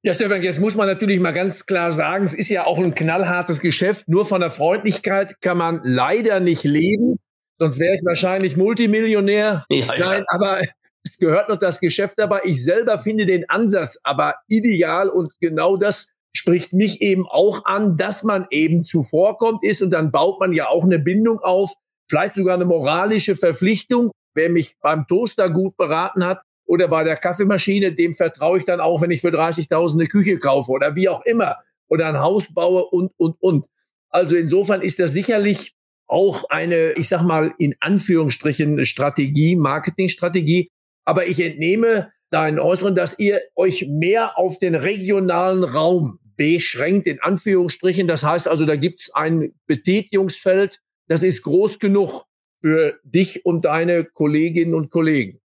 Ja, 0.01 0.13
Stefan, 0.13 0.41
jetzt 0.41 0.62
muss 0.62 0.75
man 0.75 0.88
natürlich 0.88 1.19
mal 1.19 1.34
ganz 1.34 1.65
klar 1.65 1.91
sagen, 1.91 2.24
es 2.24 2.34
ist 2.34 2.50
ja 2.50 2.65
auch 2.65 2.79
ein 2.79 2.93
knallhartes 2.93 3.60
Geschäft. 3.60 4.08
Nur 4.08 4.25
von 4.25 4.39
der 4.39 4.50
Freundlichkeit 4.50 5.41
kann 5.41 5.58
man 5.58 5.81
leider 5.84 6.39
nicht 6.39 6.63
leben. 6.63 7.17
Sonst 7.60 7.79
wäre 7.79 7.96
ich 7.96 8.01
wahrscheinlich 8.05 8.55
Multimillionär. 8.55 9.65
Ja, 9.69 9.86
Nein, 9.88 10.00
ja. 10.00 10.25
aber 10.29 10.62
es 11.03 11.17
gehört 11.17 11.50
noch 11.50 11.60
das 11.60 11.81
Geschäft 11.81 12.13
dabei. 12.17 12.41
Ich 12.46 12.63
selber 12.63 12.98
finde 12.98 13.25
den 13.25 13.50
Ansatz 13.50 14.00
aber 14.03 14.36
ideal 14.48 15.10
und 15.10 15.34
genau 15.41 15.75
das 15.75 16.08
spricht 16.34 16.72
mich 16.72 17.01
eben 17.01 17.27
auch 17.27 17.65
an, 17.65 17.98
dass 17.98 18.24
man 18.24 18.48
eben 18.51 18.86
zuvorkommt 18.86 19.65
ist 19.65 19.81
und 19.81 19.91
dann 19.91 20.12
baut 20.12 20.39
man 20.39 20.53
ja 20.53 20.69
auch 20.69 20.86
eine 20.86 21.00
Bindung 21.00 21.39
auf, 21.39 21.74
vielleicht 22.10 22.36
sogar 22.36 22.55
eine 22.55 22.65
moralische 22.65 23.36
Verpflichtung. 23.36 24.12
Wer 24.34 24.50
mich 24.50 24.75
beim 24.81 25.08
Toaster 25.08 25.50
gut 25.50 25.75
beraten 25.75 26.24
hat, 26.24 26.41
oder 26.69 26.88
bei 26.88 27.03
der 27.03 27.17
Kaffeemaschine, 27.17 27.93
dem 27.93 28.13
vertraue 28.13 28.59
ich 28.59 28.65
dann 28.65 28.79
auch, 28.79 29.01
wenn 29.01 29.09
ich 29.09 29.21
für 29.21 29.29
30.000 29.29 29.93
eine 29.93 30.07
Küche 30.07 30.38
kaufe 30.38 30.71
oder 30.71 30.95
wie 30.95 31.09
auch 31.09 31.25
immer 31.25 31.57
oder 31.88 32.07
ein 32.07 32.19
Haus 32.19 32.53
baue 32.53 32.85
und, 32.85 33.11
und, 33.17 33.35
und. 33.39 33.65
Also 34.09 34.35
insofern 34.35 34.83
ist 34.83 34.99
das 34.99 35.11
sicherlich 35.11 35.73
auch 36.05 36.43
eine, 36.49 36.91
ich 36.91 37.09
sag 37.09 37.23
mal, 37.23 37.55
in 37.57 37.73
Anführungsstrichen 37.79 38.85
Strategie, 38.85 39.55
Marketingstrategie. 39.55 40.69
Aber 41.05 41.25
ich 41.25 41.39
entnehme 41.39 42.11
deinen 42.29 42.59
Äußeren, 42.59 42.93
dass 42.93 43.17
ihr 43.17 43.41
euch 43.55 43.88
mehr 43.89 44.38
auf 44.38 44.59
den 44.59 44.75
regionalen 44.75 45.63
Raum 45.63 46.19
beschränkt, 46.35 47.07
in 47.07 47.19
Anführungsstrichen. 47.19 48.07
Das 48.07 48.23
heißt 48.23 48.47
also, 48.47 48.67
da 48.67 48.75
gibt's 48.75 49.09
ein 49.11 49.55
Betätigungsfeld, 49.65 50.81
das 51.07 51.23
ist 51.23 51.41
groß 51.41 51.79
genug 51.79 52.25
für 52.61 52.99
dich 53.03 53.43
und 53.43 53.65
deine 53.65 54.05
Kolleginnen 54.05 54.75
und 54.75 54.91
Kollegen. 54.91 55.41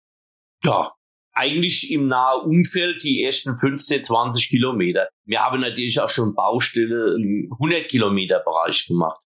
Ja, 0.64 0.94
eigentlich 1.34 1.92
im 1.92 2.08
nahen 2.08 2.42
Umfeld 2.42 3.04
die 3.04 3.24
ersten 3.24 3.58
15, 3.58 4.04
20 4.04 4.50
Kilometer. 4.50 5.08
Wir 5.26 5.44
haben 5.44 5.62
natürlich 5.62 6.00
auch 6.00 6.10
schon 6.10 6.36
Baustelle 6.36 7.16
im 7.16 7.50
100 7.54 7.88
Kilometer 7.88 8.40
Bereich 8.40 8.86
gemacht. 8.88 9.22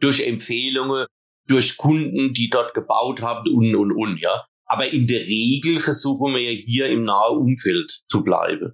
Durch 0.00 0.26
Empfehlungen, 0.26 1.06
durch 1.46 1.76
Kunden, 1.76 2.32
die 2.32 2.48
dort 2.48 2.74
gebaut 2.74 3.22
haben 3.22 3.50
und, 3.52 3.74
und, 3.74 3.92
und, 3.92 4.18
ja. 4.18 4.46
Aber 4.64 4.86
in 4.86 5.06
der 5.06 5.20
Regel 5.20 5.80
versuchen 5.80 6.32
wir 6.32 6.40
ja 6.40 6.50
hier 6.50 6.86
im 6.86 7.04
nahen 7.04 7.36
Umfeld 7.36 8.02
zu 8.08 8.22
bleiben. 8.22 8.72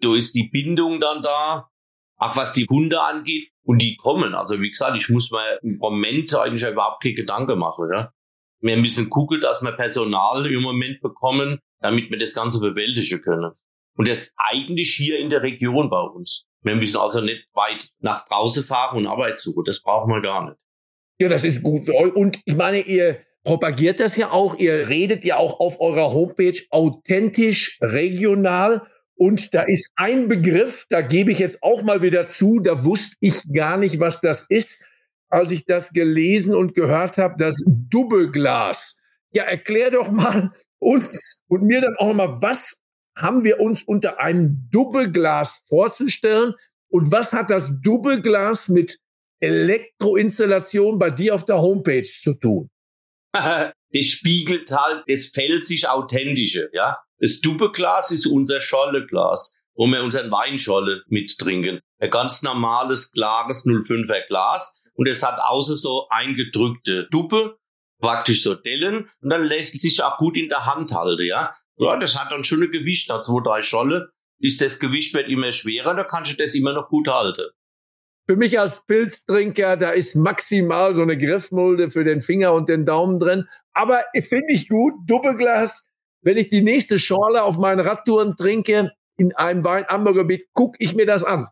Da 0.00 0.14
ist 0.14 0.34
die 0.34 0.48
Bindung 0.48 1.00
dann 1.00 1.22
da, 1.22 1.68
auch 2.18 2.36
was 2.36 2.52
die 2.52 2.66
Hunde 2.68 3.00
angeht. 3.00 3.50
Und 3.62 3.82
die 3.82 3.96
kommen. 3.96 4.34
Also 4.34 4.60
wie 4.60 4.70
gesagt, 4.70 4.96
ich 4.96 5.08
muss 5.08 5.32
mir 5.32 5.58
im 5.62 5.78
Moment 5.78 6.32
eigentlich 6.36 6.62
überhaupt 6.62 7.02
keine 7.02 7.14
Gedanken 7.14 7.58
machen. 7.58 7.88
Ja. 7.92 8.12
Wir 8.60 8.76
müssen 8.76 9.10
gucken, 9.10 9.40
dass 9.40 9.60
wir 9.60 9.72
Personal 9.72 10.46
im 10.46 10.62
Moment 10.62 11.00
bekommen, 11.00 11.58
damit 11.86 12.10
wir 12.10 12.18
das 12.18 12.34
Ganze 12.34 12.58
bewältigen 12.58 13.22
können. 13.22 13.52
Und 13.96 14.08
das 14.08 14.34
eigentlich 14.36 14.92
hier 14.92 15.18
in 15.18 15.30
der 15.30 15.42
Region 15.42 15.88
bei 15.88 16.00
uns. 16.00 16.46
Wir 16.62 16.74
müssen 16.74 16.98
also 16.98 17.20
nicht 17.20 17.46
weit 17.54 17.88
nach 18.00 18.26
draußen 18.26 18.64
fahren 18.64 18.98
und 18.98 19.06
Arbeit 19.06 19.38
suchen. 19.38 19.64
Das 19.64 19.80
brauchen 19.80 20.12
wir 20.12 20.20
gar 20.20 20.48
nicht. 20.48 20.58
Ja, 21.20 21.28
das 21.28 21.44
ist 21.44 21.62
gut. 21.62 21.88
Und 21.88 22.38
ich 22.44 22.56
meine, 22.56 22.80
ihr 22.80 23.20
propagiert 23.44 24.00
das 24.00 24.16
ja 24.16 24.32
auch. 24.32 24.58
Ihr 24.58 24.88
redet 24.88 25.24
ja 25.24 25.36
auch 25.36 25.60
auf 25.60 25.80
eurer 25.80 26.12
Homepage 26.12 26.58
authentisch, 26.70 27.78
regional. 27.80 28.82
Und 29.14 29.54
da 29.54 29.62
ist 29.62 29.92
ein 29.96 30.28
Begriff, 30.28 30.86
da 30.90 31.00
gebe 31.00 31.32
ich 31.32 31.38
jetzt 31.38 31.62
auch 31.62 31.82
mal 31.82 32.02
wieder 32.02 32.26
zu, 32.26 32.58
da 32.60 32.84
wusste 32.84 33.16
ich 33.20 33.40
gar 33.50 33.78
nicht, 33.78 33.98
was 33.98 34.20
das 34.20 34.42
ist, 34.50 34.84
als 35.28 35.52
ich 35.52 35.64
das 35.64 35.92
gelesen 35.92 36.54
und 36.54 36.74
gehört 36.74 37.16
habe, 37.16 37.36
das 37.38 37.62
Doubleglas. 37.66 39.00
Ja, 39.32 39.44
erklär 39.44 39.90
doch 39.90 40.10
mal 40.10 40.52
uns 40.86 41.42
und 41.48 41.64
mir 41.64 41.80
dann 41.80 41.96
auch 41.96 42.14
mal, 42.14 42.40
was 42.40 42.80
haben 43.16 43.42
wir 43.44 43.60
uns 43.60 43.82
unter 43.82 44.20
einem 44.20 44.68
Doubleglas 44.70 45.62
vorzustellen 45.68 46.54
und 46.88 47.10
was 47.10 47.32
hat 47.32 47.50
das 47.50 47.80
Doubleglas 47.82 48.68
mit 48.68 48.98
Elektroinstallation 49.40 50.98
bei 50.98 51.10
dir 51.10 51.34
auf 51.34 51.44
der 51.44 51.60
Homepage 51.60 52.04
zu 52.04 52.34
tun? 52.34 52.70
das 53.32 53.74
spiegelt 54.04 54.70
halt 54.70 55.02
das 55.08 55.26
pfälzisch 55.26 55.86
Authentische, 55.86 56.70
ja. 56.72 56.98
Das 57.18 57.40
Doubleglas 57.40 58.10
ist 58.10 58.26
unser 58.26 58.60
Scholleglas, 58.60 59.58
wo 59.74 59.86
wir 59.86 60.02
unseren 60.02 60.30
Weinscholle 60.30 61.02
mittrinken. 61.08 61.80
Ein 61.98 62.10
ganz 62.10 62.42
normales, 62.42 63.10
klares 63.10 63.64
05er 63.66 64.26
Glas. 64.28 64.82
Und 64.94 65.08
es 65.08 65.22
hat 65.22 65.40
außer 65.40 65.76
so 65.76 66.06
eingedrückte 66.10 67.08
Duppe, 67.10 67.58
praktisch 68.00 68.42
so 68.42 68.54
Dellen. 68.54 69.08
Und 69.20 69.30
dann 69.30 69.44
lässt 69.44 69.78
sich 69.78 70.02
auch 70.02 70.18
gut 70.18 70.36
in 70.36 70.48
der 70.48 70.66
Hand 70.66 70.92
halten, 70.92 71.24
ja. 71.24 71.54
Ja, 71.78 71.98
das 71.98 72.18
hat 72.18 72.32
dann 72.32 72.44
schon 72.44 72.62
ein 72.62 72.70
Gewicht. 72.70 73.08
Nach 73.08 73.22
zwei, 73.22 73.42
drei 73.42 73.60
Scholle 73.60 74.10
ist 74.38 74.60
das 74.60 74.78
Gewicht 74.78 75.14
wird 75.14 75.28
immer 75.28 75.52
schwerer, 75.52 75.94
da 75.94 76.04
kannst 76.04 76.32
du 76.32 76.36
das 76.36 76.54
immer 76.54 76.72
noch 76.72 76.88
gut 76.88 77.08
halten. 77.08 77.50
Für 78.28 78.36
mich 78.36 78.58
als 78.58 78.84
Pilztrinker, 78.84 79.76
da 79.76 79.90
ist 79.90 80.16
maximal 80.16 80.92
so 80.92 81.02
eine 81.02 81.16
Griffmulde 81.16 81.88
für 81.88 82.02
den 82.02 82.22
Finger 82.22 82.54
und 82.54 82.68
den 82.68 82.84
Daumen 82.84 83.20
drin. 83.20 83.46
Aber 83.72 84.02
finde 84.14 84.52
ich 84.52 84.68
gut, 84.68 84.94
Doppelglas. 85.06 85.86
Wenn 86.22 86.36
ich 86.36 86.48
die 86.48 86.62
nächste 86.62 86.98
Schorle 86.98 87.44
auf 87.44 87.56
meinen 87.56 87.80
Radtouren 87.80 88.36
trinke, 88.36 88.90
in 89.16 89.34
einem 89.36 89.62
Weinanbaugebiet, 89.62 90.48
gucke 90.52 90.76
ich 90.80 90.94
mir 90.94 91.06
das 91.06 91.22
an. 91.22 91.46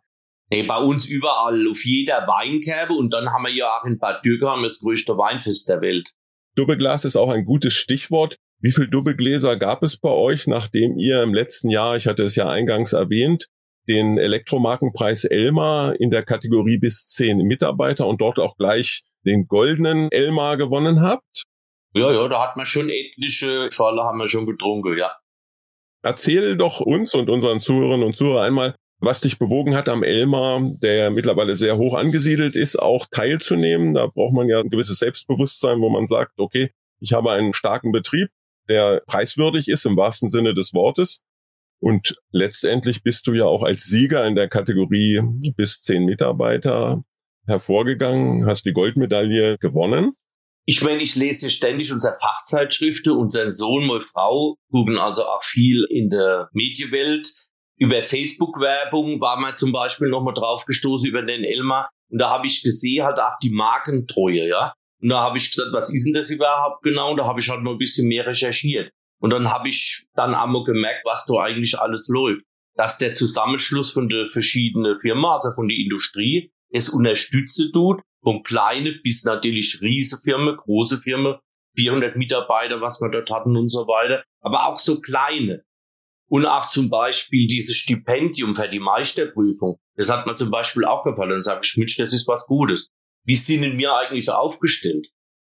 Nee, 0.51 0.65
bei 0.65 0.77
uns 0.79 1.07
überall, 1.07 1.69
auf 1.71 1.85
jeder 1.85 2.27
Weinkerbe 2.27 2.93
und 2.93 3.11
dann 3.11 3.33
haben 3.33 3.45
wir 3.45 3.53
ja 3.53 3.69
auch 3.69 3.85
in 3.85 3.99
Bad 3.99 4.25
Dürkheim 4.25 4.63
das 4.63 4.81
größte 4.81 5.17
Weinfest 5.17 5.69
der 5.69 5.81
Welt. 5.81 6.11
Doppelglas 6.55 7.05
ist 7.05 7.17
auch 7.17 7.31
ein 7.31 7.45
gutes 7.45 7.73
Stichwort. 7.73 8.39
Wie 8.61 8.71
viel 8.71 8.89
Doppelgläser 8.89 9.57
gab 9.57 9.83
es 9.83 9.97
bei 9.97 10.11
euch, 10.11 10.47
nachdem 10.47 10.97
ihr 10.97 11.23
im 11.23 11.35
letzten 11.35 11.69
Jahr, 11.69 11.97
ich 11.97 12.07
hatte 12.07 12.23
es 12.23 12.37
ja 12.37 12.49
eingangs 12.49 12.93
erwähnt, 12.93 13.49
den 13.89 14.19
Elektromarkenpreis 14.19 15.25
Elmar 15.25 16.01
in 16.01 16.11
der 16.11 16.23
Kategorie 16.23 16.79
bis 16.79 17.07
zehn 17.07 17.39
Mitarbeiter 17.39 18.07
und 18.07 18.21
dort 18.21 18.39
auch 18.39 18.57
gleich 18.57 19.03
den 19.27 19.47
goldenen 19.47 20.11
Elmar 20.11 20.57
gewonnen 20.57 21.03
habt? 21.03 21.45
Ja, 21.95 22.13
ja, 22.13 22.29
da 22.29 22.49
hat 22.49 22.57
man 22.57 22.67
schon 22.67 22.89
etliche 22.89 23.71
Schale 23.71 24.03
haben 24.03 24.19
wir 24.19 24.29
schon 24.29 24.47
getrunken, 24.47 24.97
ja. 24.99 25.13
Erzähl 26.03 26.57
doch 26.57 26.81
uns 26.81 27.15
und 27.15 27.31
unseren 27.31 27.61
Zuhörerinnen 27.61 28.07
und 28.07 28.17
Zuhörern 28.17 28.47
einmal, 28.47 28.77
was 29.05 29.21
dich 29.21 29.39
bewogen 29.39 29.75
hat, 29.75 29.89
am 29.89 30.03
Elmar, 30.03 30.61
der 30.83 31.11
mittlerweile 31.11 31.57
sehr 31.57 31.77
hoch 31.77 31.95
angesiedelt 31.95 32.57
ist, 32.57 32.77
auch 32.77 33.07
teilzunehmen. 33.11 33.93
Da 33.93 34.07
braucht 34.07 34.35
man 34.35 34.49
ja 34.49 34.61
ein 34.61 34.71
gewisses 34.71 34.99
Selbstbewusstsein, 34.99 35.81
wo 35.81 35.89
man 35.91 36.07
sagt, 36.07 36.39
okay, 36.39 36.71
ich 37.01 37.13
habe 37.13 37.33
einen 37.33 37.55
starken 37.55 37.93
Betrieb, 37.93 38.29
der 38.69 39.03
preiswürdig 39.07 39.69
ist 39.69 39.85
im 39.85 39.97
wahrsten 39.97 40.29
Sinne 40.29 40.55
des 40.55 40.73
Wortes. 40.75 41.23
Und 41.81 42.17
letztendlich 42.31 43.03
bist 43.03 43.27
du 43.27 43.35
ja 43.35 43.45
auch 43.45 43.63
als 43.63 43.85
Sieger 43.85 44.27
in 44.27 44.37
der 44.37 44.49
Kategorie 44.49 45.21
bis 45.57 45.83
zehn 45.83 46.05
Mitarbeiter 46.05 47.05
hervorgegangen, 47.47 48.47
hast 48.47 48.65
die 48.65 48.73
Goldmedaille 48.73 49.59
gewonnen. 49.59 50.13
Ich 50.67 50.83
meine, 50.83 51.03
ich 51.03 51.15
lese 51.15 51.51
ständig 51.51 51.93
unsere 51.93 52.17
Fachzeitschriften. 52.19 53.13
Unser 53.13 53.53
Sohn, 53.53 53.87
meine 53.87 54.01
Frau 54.01 54.57
gucken 54.71 54.97
also 54.97 55.25
auch 55.25 55.43
viel 55.43 55.87
in 55.91 56.09
der 56.09 56.49
Medienwelt. 56.53 57.35
Über 57.76 58.02
Facebook-Werbung 58.02 59.21
war 59.21 59.40
man 59.40 59.57
zum 59.57 59.73
Beispiel 59.73 60.09
nochmal 60.09 60.35
draufgestoßen 60.35 61.09
über 61.09 61.23
den 61.23 61.45
Elmar. 61.45 61.88
Und 62.11 62.21
da 62.21 62.31
habe 62.31 62.47
ich 62.47 62.62
gesehen, 62.62 63.04
halt 63.04 63.19
auch 63.19 63.38
die 63.43 63.50
Markentreue, 63.50 64.49
ja. 64.49 64.73
Und 65.00 65.09
da 65.09 65.21
habe 65.21 65.38
ich 65.38 65.50
gesagt, 65.50 65.73
was 65.73 65.93
ist 65.93 66.04
denn 66.04 66.14
das 66.14 66.31
überhaupt 66.31 66.83
genau? 66.83 67.11
Und 67.11 67.19
da 67.19 67.26
habe 67.26 67.40
ich 67.40 67.49
halt 67.49 67.62
noch 67.62 67.73
ein 67.73 67.78
bisschen 67.78 68.09
mehr 68.09 68.26
recherchiert. 68.26 68.93
Und 69.21 69.31
dann 69.31 69.50
habe 69.50 69.69
ich 69.69 70.07
dann 70.14 70.35
einmal 70.35 70.64
gemerkt, 70.64 71.02
was 71.04 71.26
da 71.26 71.43
eigentlich 71.43 71.78
alles 71.78 72.09
läuft. 72.09 72.45
Dass 72.76 72.99
der 72.99 73.14
Zusammenschluss 73.14 73.93
von 73.93 74.09
der 74.09 74.28
verschiedenen 74.31 74.99
Firmen, 75.00 75.25
also 75.25 75.50
von 75.54 75.69
der 75.69 75.76
Industrie, 75.76 76.52
es 76.71 76.88
unterstützen 76.88 77.71
tut, 77.73 78.00
von 78.23 78.43
kleine 78.43 78.93
bis 79.02 79.25
natürlich 79.25 79.81
riesige 79.81 80.23
Firmen, 80.23 80.57
große 80.57 81.00
Firmen, 81.00 81.37
400 81.76 82.16
Mitarbeiter, 82.16 82.81
was 82.81 83.00
wir 83.00 83.11
dort 83.11 83.31
hatten 83.31 83.57
und 83.57 83.69
so 83.69 83.87
weiter, 83.87 84.25
aber 84.40 84.66
auch 84.66 84.78
so 84.78 85.00
kleine. 85.00 85.64
Und 86.28 86.47
auch 86.47 86.66
zum 86.66 86.88
Beispiel 86.88 87.47
dieses 87.47 87.76
Stipendium 87.76 88.57
für 88.57 88.69
die 88.69 88.81
Meisterprüfung. 88.81 89.78
Das 89.97 90.11
hat 90.11 90.26
mir 90.26 90.37
zum 90.37 90.50
Beispiel 90.50 90.85
auch 90.85 91.04
gefallen. 91.04 91.31
Dann 91.31 91.43
sage 91.43 91.61
ich, 91.64 91.76
Mensch, 91.76 91.97
das 91.97 92.12
ist 92.12 92.26
was 92.26 92.47
Gutes. 92.47 92.90
Wie 93.25 93.35
sind 93.35 93.78
wir 93.78 93.95
eigentlich 93.95 94.28
aufgestellt? 94.31 95.09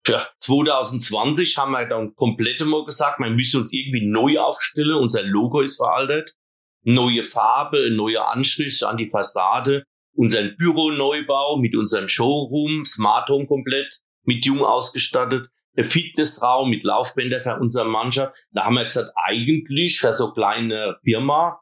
Für 0.04 0.26
2020 0.38 1.58
haben 1.58 1.72
wir 1.72 1.86
dann 1.86 2.14
komplett 2.14 2.60
immer 2.60 2.84
gesagt, 2.84 3.20
wir 3.20 3.30
müssen 3.30 3.60
uns 3.60 3.72
irgendwie 3.72 4.06
neu 4.06 4.38
aufstellen. 4.38 4.94
Unser 4.94 5.22
Logo 5.22 5.60
ist 5.60 5.76
veraltet. 5.76 6.34
Neue 6.82 7.22
Farbe, 7.22 7.90
neue 7.90 8.24
Anschrift 8.24 8.82
an 8.82 8.96
die 8.96 9.10
Fassade. 9.10 9.84
Unseren 10.14 10.56
Büroneubau 10.56 11.58
mit 11.58 11.76
unserem 11.76 12.08
Showroom, 12.08 12.84
Smart 12.86 13.28
Home 13.28 13.46
komplett, 13.46 14.00
mit 14.24 14.44
Jung 14.46 14.64
ausgestattet. 14.64 15.48
Fitnessraum 15.76 16.70
mit 16.70 16.84
Laufbänder 16.84 17.40
für 17.40 17.58
unsere 17.58 17.88
Mannschaft. 17.88 18.34
Da 18.52 18.64
haben 18.64 18.74
wir 18.74 18.84
gesagt, 18.84 19.10
eigentlich 19.14 20.00
für 20.00 20.12
so 20.12 20.32
kleine 20.32 20.96
Firma 21.04 21.60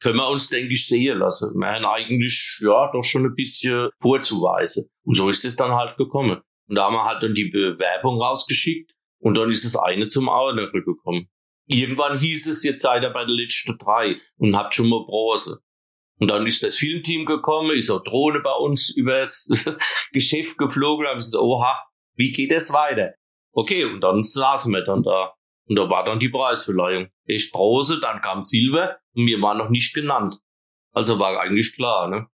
können 0.00 0.16
wir 0.16 0.28
uns, 0.28 0.48
denke 0.48 0.72
ich, 0.72 0.86
sehen 0.86 1.18
lassen. 1.18 1.54
Wir 1.54 1.68
haben 1.68 1.84
eigentlich, 1.84 2.58
ja, 2.62 2.90
doch 2.90 3.04
schon 3.04 3.26
ein 3.26 3.34
bisschen 3.34 3.90
vorzuweisen. 4.00 4.88
Und 5.04 5.16
so 5.16 5.28
ist 5.28 5.44
es 5.44 5.56
dann 5.56 5.72
halt 5.72 5.96
gekommen. 5.96 6.40
Und 6.68 6.76
da 6.76 6.84
haben 6.84 6.94
wir 6.94 7.04
halt 7.04 7.22
dann 7.22 7.34
die 7.34 7.50
Bewerbung 7.50 8.20
rausgeschickt 8.20 8.92
und 9.18 9.34
dann 9.34 9.50
ist 9.50 9.64
das 9.64 9.76
eine 9.76 10.08
zum 10.08 10.28
anderen 10.28 10.72
gekommen. 10.72 11.28
Irgendwann 11.66 12.18
hieß 12.18 12.46
es, 12.46 12.64
jetzt 12.64 12.82
seid 12.82 13.02
ihr 13.02 13.10
bei 13.10 13.24
der 13.24 13.34
letzten 13.34 13.76
drei 13.78 14.16
und 14.38 14.56
habt 14.56 14.74
schon 14.74 14.88
mal 14.88 15.04
Bronze. 15.04 15.60
Und 16.18 16.28
dann 16.28 16.46
ist 16.46 16.62
das 16.62 16.76
Filmteam 16.76 17.24
gekommen, 17.26 17.76
ist 17.76 17.90
auch 17.90 18.02
Drohne 18.02 18.40
bei 18.40 18.52
uns 18.52 18.90
über 18.90 19.22
das 19.22 19.48
Geschäft 20.12 20.58
geflogen 20.58 21.06
haben 21.06 21.18
gesagt, 21.18 21.42
oha, 21.42 21.74
wie 22.16 22.32
geht 22.32 22.52
es 22.52 22.72
weiter? 22.72 23.14
Okay, 23.52 23.84
und 23.84 24.00
dann 24.00 24.24
saßen 24.24 24.72
wir 24.72 24.84
dann 24.84 25.02
da. 25.02 25.34
Und 25.66 25.76
da 25.76 25.88
war 25.88 26.04
dann 26.04 26.18
die 26.18 26.28
Preisverleihung. 26.28 27.08
Erst 27.26 27.52
Bronze, 27.52 28.00
dann 28.00 28.20
kam 28.20 28.42
Silber 28.42 28.98
und 29.14 29.26
wir 29.26 29.40
waren 29.42 29.58
noch 29.58 29.70
nicht 29.70 29.94
genannt. 29.94 30.36
Also 30.92 31.18
war 31.18 31.38
eigentlich 31.40 31.74
klar, 31.76 32.08
ne? 32.08 32.26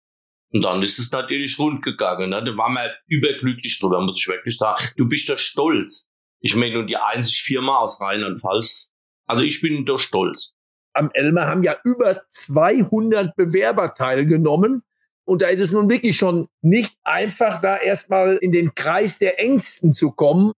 Und 0.51 0.61
dann 0.61 0.81
ist 0.81 0.99
es 0.99 1.11
natürlich 1.11 1.59
rund 1.59 1.83
gegangen. 1.83 2.29
Ne? 2.29 2.41
Da 2.41 2.57
waren 2.57 2.75
wir 2.75 2.95
überglücklich 3.07 3.77
drüber, 3.77 3.99
muss 3.99 4.19
ich 4.19 4.27
wirklich 4.27 4.57
sagen. 4.57 4.85
Du 4.95 5.05
bist 5.05 5.27
da 5.27 5.35
stolz. 5.35 6.09
Ich 6.39 6.55
meine, 6.55 6.75
nur 6.75 6.85
die 6.85 6.95
einzige 6.95 7.43
Firma 7.43 7.79
aus 7.79 7.99
Rheinland-Pfalz. 7.99 8.93
Also 9.25 9.43
ich 9.43 9.59
bin 9.59 9.85
da 9.85 9.97
stolz. 9.97 10.55
Am 10.93 11.09
Elmer 11.13 11.47
haben 11.47 11.63
ja 11.63 11.75
über 11.83 12.21
200 12.29 13.35
Bewerber 13.35 13.93
teilgenommen. 13.93 14.83
Und 15.25 15.41
da 15.41 15.47
ist 15.47 15.59
es 15.59 15.73
nun 15.73 15.89
wirklich 15.89 16.15
schon 16.15 16.47
nicht 16.61 16.95
einfach, 17.03 17.59
da 17.59 17.75
erstmal 17.75 18.37
in 18.37 18.53
den 18.53 18.75
Kreis 18.75 19.17
der 19.17 19.41
Ängsten 19.41 19.91
zu 19.91 20.11
kommen, 20.11 20.53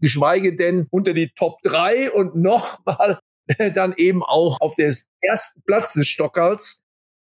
geschweige 0.00 0.56
denn 0.56 0.86
unter 0.90 1.12
die 1.12 1.30
Top 1.36 1.60
3 1.62 2.12
und 2.12 2.36
nochmal 2.36 3.18
dann 3.74 3.94
eben 3.96 4.22
auch 4.22 4.60
auf 4.60 4.76
den 4.76 4.94
ersten 5.20 5.62
Platz 5.66 5.94
des 5.94 6.08
Stockerls. 6.08 6.80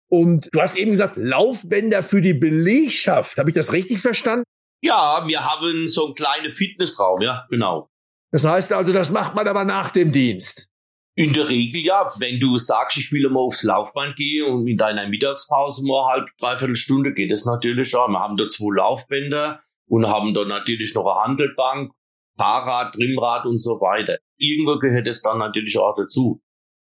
Und 0.09 0.47
du 0.53 0.61
hast 0.61 0.77
eben 0.77 0.91
gesagt, 0.91 1.17
Laufbänder 1.17 2.01
für 2.01 2.21
die 2.21 2.33
Belegschaft. 2.33 3.37
Habe 3.37 3.49
ich 3.49 3.55
das 3.55 3.73
richtig 3.73 3.99
verstanden? 3.99 4.43
Ja, 4.81 5.23
wir 5.27 5.43
haben 5.43 5.87
so 5.87 6.05
einen 6.05 6.15
kleinen 6.15 6.49
Fitnessraum, 6.49 7.21
ja, 7.21 7.45
genau. 7.49 7.89
Das 8.31 8.45
heißt 8.45 8.71
also, 8.73 8.93
das 8.93 9.11
macht 9.11 9.35
man 9.35 9.47
aber 9.47 9.63
nach 9.63 9.89
dem 9.89 10.11
Dienst. 10.11 10.67
In 11.15 11.33
der 11.33 11.49
Regel 11.49 11.81
ja. 11.83 12.13
Wenn 12.19 12.39
du 12.39 12.57
sagst, 12.57 12.97
ich 12.97 13.11
will 13.11 13.27
mal 13.29 13.39
aufs 13.39 13.63
Laufband 13.63 14.15
gehen 14.15 14.45
und 14.45 14.67
in 14.67 14.77
deiner 14.77 15.09
Mittagspause 15.09 15.83
mal 15.83 16.11
halb, 16.11 16.29
dreiviertel 16.39 16.75
Stunde 16.75 17.13
geht 17.13 17.31
es 17.31 17.45
natürlich 17.45 17.89
schon. 17.89 18.11
Wir 18.11 18.19
haben 18.19 18.37
da 18.37 18.47
zwei 18.47 18.75
Laufbänder 18.75 19.61
und 19.87 20.05
haben 20.05 20.35
da 20.35 20.45
natürlich 20.45 20.93
noch 20.93 21.07
eine 21.07 21.21
Handelbank, 21.21 21.91
Fahrrad, 22.37 22.93
Trimmrad 22.93 23.45
und 23.45 23.59
so 23.59 23.79
weiter. 23.81 24.19
Irgendwo 24.37 24.77
gehört 24.77 25.07
es 25.07 25.21
dann 25.21 25.39
natürlich 25.39 25.77
auch 25.77 25.95
dazu. 25.95 26.41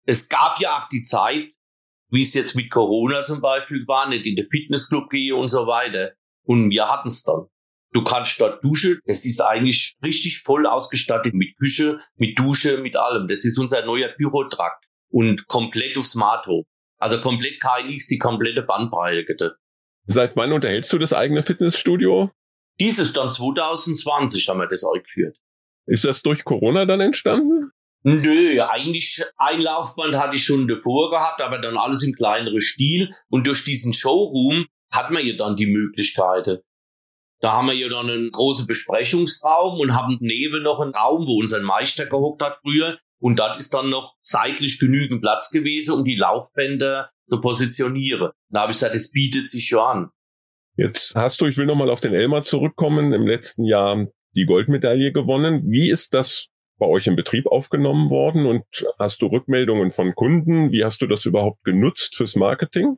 Es 0.05 0.29
gab 0.29 0.61
ja 0.61 0.71
auch 0.79 0.89
die 0.89 1.03
Zeit, 1.03 1.53
wie 2.11 2.23
es 2.23 2.35
jetzt 2.35 2.55
mit 2.55 2.71
Corona 2.71 3.23
zum 3.23 3.41
Beispiel 3.41 3.85
war, 3.87 4.09
nicht 4.09 4.27
in 4.27 4.37
den 4.37 4.49
Fitnessclub 4.49 5.11
gehe 5.11 5.35
und 5.35 5.49
so 5.49 5.67
weiter. 5.67 6.13
Und 6.45 6.71
wir 6.71 6.89
hatten 6.89 7.09
es 7.09 7.23
dann. 7.25 7.47
Du 7.93 8.05
kannst 8.05 8.39
dort 8.41 8.63
duschen. 8.63 9.01
Das 9.07 9.25
ist 9.25 9.41
eigentlich 9.41 9.97
richtig 10.03 10.43
voll 10.43 10.67
ausgestattet 10.67 11.35
mit 11.35 11.57
Küche, 11.57 12.01
mit 12.17 12.39
Dusche, 12.39 12.79
mit 12.79 12.97
allem. 12.97 13.27
Das 13.27 13.45
ist 13.45 13.59
unser 13.59 13.85
neuer 13.85 14.11
Bürotrakt 14.17 14.85
und 15.09 15.47
komplett 15.47 15.97
auf 15.97 16.07
Smart 16.07 16.47
Home. 16.47 16.65
Also 16.99 17.21
komplett 17.21 17.61
KNX, 17.61 18.07
die 18.07 18.19
komplette 18.19 18.63
Bandbreite. 18.63 19.57
Seit 20.07 20.37
wann 20.37 20.53
unterhältst 20.53 20.93
du 20.93 20.99
das 20.99 21.13
eigene 21.13 21.43
Fitnessstudio? 21.43 22.31
Dieses 22.81 23.13
dann 23.13 23.31
2020 23.31 24.49
haben 24.49 24.61
wir 24.61 24.69
das 24.69 24.85
eingeführt. 24.85 25.37
Ist 25.87 26.05
das 26.05 26.23
durch 26.23 26.45
Corona 26.45 26.85
dann 26.85 27.01
entstanden? 27.01 27.71
Nö, 28.03 28.61
eigentlich 28.63 29.25
ein 29.37 29.61
Laufband 29.61 30.15
hatte 30.15 30.37
ich 30.37 30.45
schon 30.45 30.69
davor 30.69 31.11
gehabt, 31.11 31.41
aber 31.41 31.59
dann 31.59 31.77
alles 31.77 32.03
im 32.03 32.13
kleineren 32.13 32.61
Stil. 32.61 33.11
Und 33.29 33.47
durch 33.47 33.65
diesen 33.65 33.95
Showroom 33.95 34.67
hat 34.93 35.11
man 35.11 35.27
ja 35.27 35.35
dann 35.37 35.57
die 35.57 35.67
Möglichkeiten. 35.67 36.59
Da 37.41 37.53
haben 37.53 37.67
wir 37.67 37.75
ja 37.75 37.89
dann 37.89 38.09
einen 38.09 38.31
großen 38.31 38.67
Besprechungsraum 38.67 39.81
und 39.81 39.95
haben 39.95 40.19
neben 40.21 40.63
noch 40.63 40.81
einen 40.81 40.95
Raum, 40.95 41.27
wo 41.27 41.39
unser 41.39 41.61
Meister 41.61 42.07
gehockt 42.07 42.43
hat 42.43 42.57
früher. 42.57 42.99
Und 43.19 43.39
dort 43.39 43.59
ist 43.59 43.75
dann 43.75 43.91
noch 43.91 44.15
zeitlich 44.23 44.79
genügend 44.79 45.21
Platz 45.21 45.51
gewesen, 45.51 45.95
um 45.95 46.05
die 46.05 46.17
Laufbänder 46.17 47.11
zu 47.29 47.41
positionieren. 47.41 48.31
Da 48.51 48.63
habe 48.63 48.73
ich 48.73 48.79
gesagt, 48.79 48.95
es 48.95 49.11
bietet 49.11 49.49
sich 49.49 49.67
schon 49.67 49.81
an. 49.81 50.11
Jetzt 50.77 51.15
hast 51.15 51.41
du, 51.41 51.47
ich 51.47 51.57
will 51.57 51.67
nochmal 51.67 51.91
auf 51.91 52.01
den 52.01 52.15
Elmar 52.15 52.45
zurückkommen, 52.45 53.13
im 53.13 53.27
letzten 53.27 53.65
Jahr 53.65 54.07
die 54.37 54.45
Goldmedaille 54.45 55.13
gewonnen. 55.13 55.63
Wie 55.67 55.91
ist 55.91 56.13
das 56.13 56.49
bei 56.79 56.87
euch 56.87 57.07
im 57.07 57.17
Betrieb 57.17 57.47
aufgenommen 57.47 58.11
worden 58.11 58.45
und 58.45 58.65
hast 58.99 59.23
du 59.23 59.27
Rückmeldungen 59.27 59.91
von 59.91 60.15
Kunden? 60.15 60.73
Wie 60.73 60.85
hast 60.85 61.01
du 61.01 61.07
das 61.07 61.25
überhaupt 61.25 61.65
genutzt 61.65 62.17
fürs 62.17 62.37
Marketing? 62.37 62.97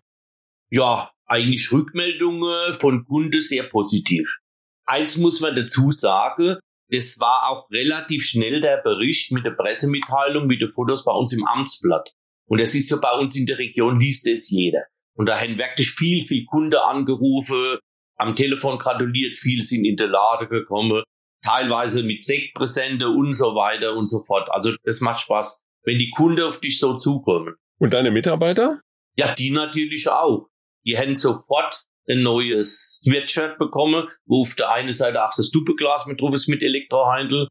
Ja, 0.71 1.13
eigentlich 1.27 1.71
Rückmeldungen 1.71 2.75
von 2.81 3.05
Kunden 3.05 3.41
sehr 3.41 3.63
positiv. 3.63 4.39
Eins 4.85 5.17
muss 5.17 5.41
man 5.41 5.55
dazu 5.55 5.93
sagen, 5.93 6.57
das 6.91 7.21
war 7.21 7.51
auch 7.51 7.71
relativ 7.71 8.25
schnell 8.25 8.61
der 8.61 8.79
Bericht 8.83 9.31
mit 9.31 9.45
der 9.45 9.51
Pressemitteilung, 9.53 10.47
mit 10.47 10.61
den 10.61 10.69
Fotos 10.69 11.05
bei 11.05 11.13
uns 11.13 11.33
im 11.33 11.45
Amtsblatt. 11.45 12.11
Und 12.47 12.61
das 12.61 12.75
ist 12.75 12.89
so 12.89 13.01
bei 13.01 13.13
uns 13.13 13.37
in 13.37 13.47
der 13.47 13.59
Region, 13.59 14.01
liest 14.01 14.27
es 14.27 14.51
jeder. 14.51 14.85
Und 15.19 15.27
da 15.27 15.39
haben 15.39 15.59
wirklich 15.59 15.91
viel, 15.91 16.27
viel 16.27 16.45
Kunde 16.47 16.85
angerufen, 16.85 17.79
am 18.17 18.37
Telefon 18.37 18.79
gratuliert, 18.79 19.37
viel 19.37 19.61
sind 19.63 19.85
in 19.85 19.97
der 19.97 20.09
Lade 20.09 20.49
gekommen, 20.49 21.03
teilweise 21.45 22.03
mit 22.03 22.23
Sektpräsente 22.23 23.09
und 23.09 23.35
so 23.35 23.55
weiter 23.55 23.95
und 23.97 24.07
so 24.07 24.23
fort. 24.25 24.49
Also 24.51 24.75
das 24.85 25.01
macht 25.01 25.21
Spaß, 25.21 25.63
wenn 25.85 25.99
die 25.99 26.11
Kunden 26.11 26.43
auf 26.43 26.61
dich 26.61 26.79
so 26.79 26.97
zukommen. 26.97 27.55
Und 27.79 27.95
deine 27.95 28.11
Mitarbeiter? 28.11 28.81
Ja, 29.17 29.35
die 29.35 29.51
natürlich 29.51 30.09
auch 30.09 30.49
die 30.89 30.97
hätten 30.97 31.17
sofort 31.17 31.85
ein 32.09 32.23
neues 32.23 33.01
Sweatshirt 33.05 33.59
bekommen, 33.59 34.09
wo 34.25 34.41
auf 34.41 34.55
der 34.55 34.71
einen 34.71 34.95
Seite 34.95 35.23
auch 35.23 35.35
das 35.37 35.51
Doppelglas 35.51 36.07
mit 36.07 36.19
drauf 36.21 36.35
ist 36.35 36.49
mit 36.49 36.63
Elektrohandel, 36.63 37.49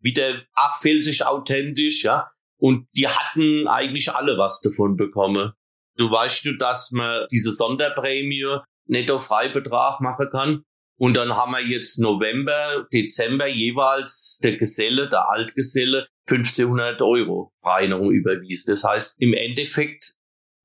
wieder 0.00 0.42
abfälsig 0.54 1.24
authentisch, 1.24 2.02
ja. 2.02 2.28
Und 2.56 2.88
die 2.96 3.06
hatten 3.06 3.68
eigentlich 3.68 4.10
alle 4.12 4.36
was 4.36 4.60
davon 4.62 4.96
bekommen. 4.96 5.52
Du 5.96 6.10
weißt 6.10 6.44
du, 6.46 6.56
dass 6.56 6.90
man 6.92 7.26
diese 7.30 7.52
Sonderprämie 7.52 8.58
netto 8.86 9.18
Freibetrag 9.18 10.00
machen 10.00 10.28
kann. 10.30 10.62
Und 10.98 11.16
dann 11.16 11.34
haben 11.34 11.52
wir 11.52 11.64
jetzt 11.66 11.98
November, 11.98 12.86
Dezember 12.92 13.48
jeweils 13.48 14.38
der 14.42 14.56
Geselle, 14.56 15.08
der 15.08 15.28
Altgeselle, 15.30 16.06
1500 16.28 17.00
Euro 17.02 17.52
noch 17.64 18.10
überwiesen. 18.10 18.72
Das 18.72 18.84
heißt 18.84 19.20
im 19.20 19.34
Endeffekt 19.34 20.14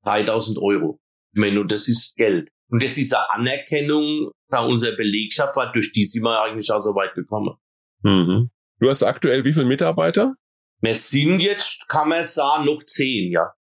3000 0.04 0.58
Euro. 0.58 1.00
Menno, 1.32 1.64
das 1.64 1.88
ist 1.88 2.16
Geld. 2.16 2.48
Und 2.70 2.82
das 2.82 2.98
ist 2.98 3.14
eine 3.14 3.30
Anerkennung 3.30 4.30
bei 4.48 4.60
unserer 4.60 4.96
Belegschaft, 4.96 5.56
war 5.56 5.72
durch 5.72 5.92
die 5.92 6.04
sind 6.04 6.22
wir 6.22 6.40
eigentlich 6.42 6.70
auch 6.70 6.80
so 6.80 6.94
weit 6.94 7.14
gekommen. 7.14 7.56
Mhm. 8.02 8.50
Du 8.78 8.88
hast 8.88 9.02
aktuell 9.02 9.44
wie 9.44 9.52
viele 9.52 9.66
Mitarbeiter? 9.66 10.34
Wir 10.80 10.94
sind 10.94 11.40
jetzt, 11.40 11.88
kann 11.88 12.08
man 12.10 12.22
sagen, 12.22 12.66
noch 12.66 12.84
zehn, 12.84 13.32
ja. 13.32 13.52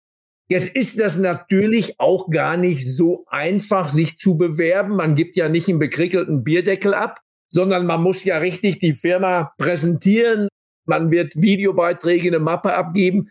Jetzt 0.49 0.69
ist 0.75 0.99
das 0.99 1.17
natürlich 1.17 1.99
auch 1.99 2.29
gar 2.29 2.55
nicht 2.55 2.87
so 2.87 3.25
einfach, 3.27 3.89
sich 3.89 4.17
zu 4.17 4.37
bewerben. 4.37 4.95
Man 4.95 5.15
gibt 5.15 5.35
ja 5.35 5.49
nicht 5.49 5.67
einen 5.67 5.79
bekrickelten 5.79 6.43
Bierdeckel 6.43 6.93
ab, 6.93 7.19
sondern 7.49 7.85
man 7.85 8.01
muss 8.01 8.23
ja 8.23 8.37
richtig 8.37 8.79
die 8.79 8.93
Firma 8.93 9.53
präsentieren. 9.57 10.47
Man 10.85 11.11
wird 11.11 11.35
Videobeiträge, 11.35 12.29
eine 12.29 12.39
Mappe 12.39 12.73
abgeben. 12.73 13.29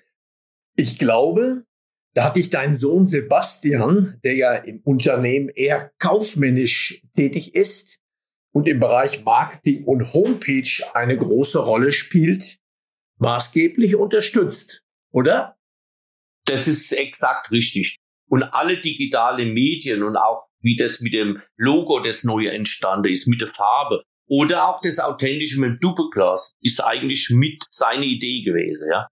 Ich 0.76 0.98
glaube, 0.98 1.64
da 2.12 2.24
hatte 2.24 2.40
ich 2.40 2.50
deinen 2.50 2.74
Sohn 2.74 3.06
Sebastian, 3.06 4.20
der 4.22 4.34
ja 4.34 4.54
im 4.54 4.80
Unternehmen 4.84 5.48
eher 5.48 5.92
kaufmännisch 5.98 7.02
tätig 7.14 7.54
ist 7.54 7.98
und 8.52 8.68
im 8.68 8.80
Bereich 8.80 9.24
Marketing 9.24 9.84
und 9.84 10.12
Homepage 10.12 10.82
eine 10.92 11.16
große 11.16 11.58
Rolle 11.58 11.92
spielt, 11.92 12.58
maßgeblich 13.18 13.96
unterstützt, 13.96 14.82
oder? 15.12 15.55
Das 16.46 16.66
ist 16.66 16.92
exakt 16.92 17.50
richtig. 17.50 17.96
Und 18.28 18.42
alle 18.42 18.78
digitale 18.78 19.46
Medien 19.46 20.02
und 20.02 20.16
auch 20.16 20.46
wie 20.60 20.76
das 20.76 21.00
mit 21.00 21.12
dem 21.12 21.42
Logo 21.56 22.00
das 22.00 22.24
neue 22.24 22.50
entstanden 22.50 23.12
ist, 23.12 23.28
mit 23.28 23.40
der 23.40 23.48
Farbe 23.48 24.02
oder 24.28 24.68
auch 24.68 24.80
das 24.80 24.98
authentische 24.98 25.60
mit 25.60 25.70
dem 25.70 25.80
Doppelglas 25.80 26.56
ist 26.60 26.82
eigentlich 26.82 27.30
mit 27.30 27.62
seine 27.70 28.06
Idee 28.06 28.42
gewesen, 28.42 28.88
ja. 28.90 29.06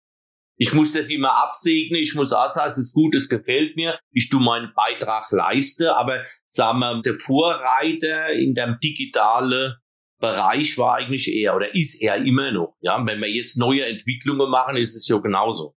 Ich 0.56 0.72
muss 0.72 0.92
das 0.92 1.10
immer 1.10 1.32
absegnen, 1.32 2.00
ich 2.00 2.14
muss 2.14 2.32
auch 2.32 2.48
sagen, 2.48 2.70
es 2.70 2.78
ist 2.78 2.94
gut, 2.94 3.14
es 3.16 3.28
gefällt 3.28 3.74
mir, 3.74 3.98
ich 4.12 4.28
tu 4.28 4.38
meinen 4.38 4.72
Beitrag 4.74 5.30
leiste, 5.32 5.96
aber 5.96 6.24
sagen 6.46 6.78
wir, 6.78 7.02
der 7.02 7.14
Vorreiter 7.14 8.32
in 8.32 8.54
dem 8.54 8.78
digitalen 8.82 9.74
Bereich 10.20 10.78
war 10.78 10.94
eigentlich 10.96 11.28
er 11.34 11.56
oder 11.56 11.74
ist 11.74 12.00
er 12.00 12.16
immer 12.16 12.52
noch. 12.52 12.76
Ja, 12.80 13.04
wenn 13.04 13.20
wir 13.20 13.28
jetzt 13.28 13.58
neue 13.58 13.84
Entwicklungen 13.84 14.48
machen, 14.48 14.76
ist 14.76 14.94
es 14.94 15.08
ja 15.08 15.18
genauso. 15.18 15.74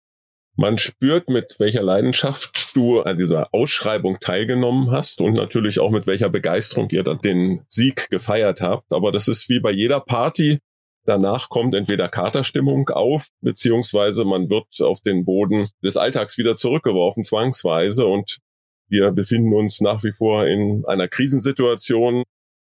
Man 0.57 0.77
spürt, 0.77 1.27
mit 1.27 1.55
welcher 1.59 1.83
Leidenschaft 1.83 2.75
du 2.75 3.01
an 3.01 3.17
dieser 3.17 3.53
Ausschreibung 3.53 4.19
teilgenommen 4.21 4.91
hast 4.91 5.19
und 5.19 5.33
natürlich 5.33 5.79
auch 5.79 5.91
mit 5.91 6.07
welcher 6.07 6.29
Begeisterung 6.29 6.89
ihr 6.91 7.03
dann 7.03 7.19
den 7.19 7.65
Sieg 7.67 8.09
gefeiert 8.09 8.61
habt. 8.61 8.91
Aber 8.93 9.11
das 9.11 9.27
ist 9.27 9.49
wie 9.49 9.59
bei 9.59 9.71
jeder 9.71 9.99
Party. 9.99 10.59
Danach 11.05 11.49
kommt 11.49 11.75
entweder 11.75 12.07
Katerstimmung 12.07 12.89
auf, 12.89 13.27
beziehungsweise 13.41 14.23
man 14.23 14.49
wird 14.49 14.81
auf 14.81 15.01
den 15.01 15.25
Boden 15.25 15.67
des 15.83 15.97
Alltags 15.97 16.37
wieder 16.37 16.55
zurückgeworfen, 16.55 17.23
zwangsweise. 17.23 18.07
Und 18.07 18.39
wir 18.87 19.11
befinden 19.11 19.53
uns 19.53 19.81
nach 19.81 20.03
wie 20.03 20.13
vor 20.13 20.47
in 20.47 20.83
einer 20.85 21.07
Krisensituation. 21.07 22.23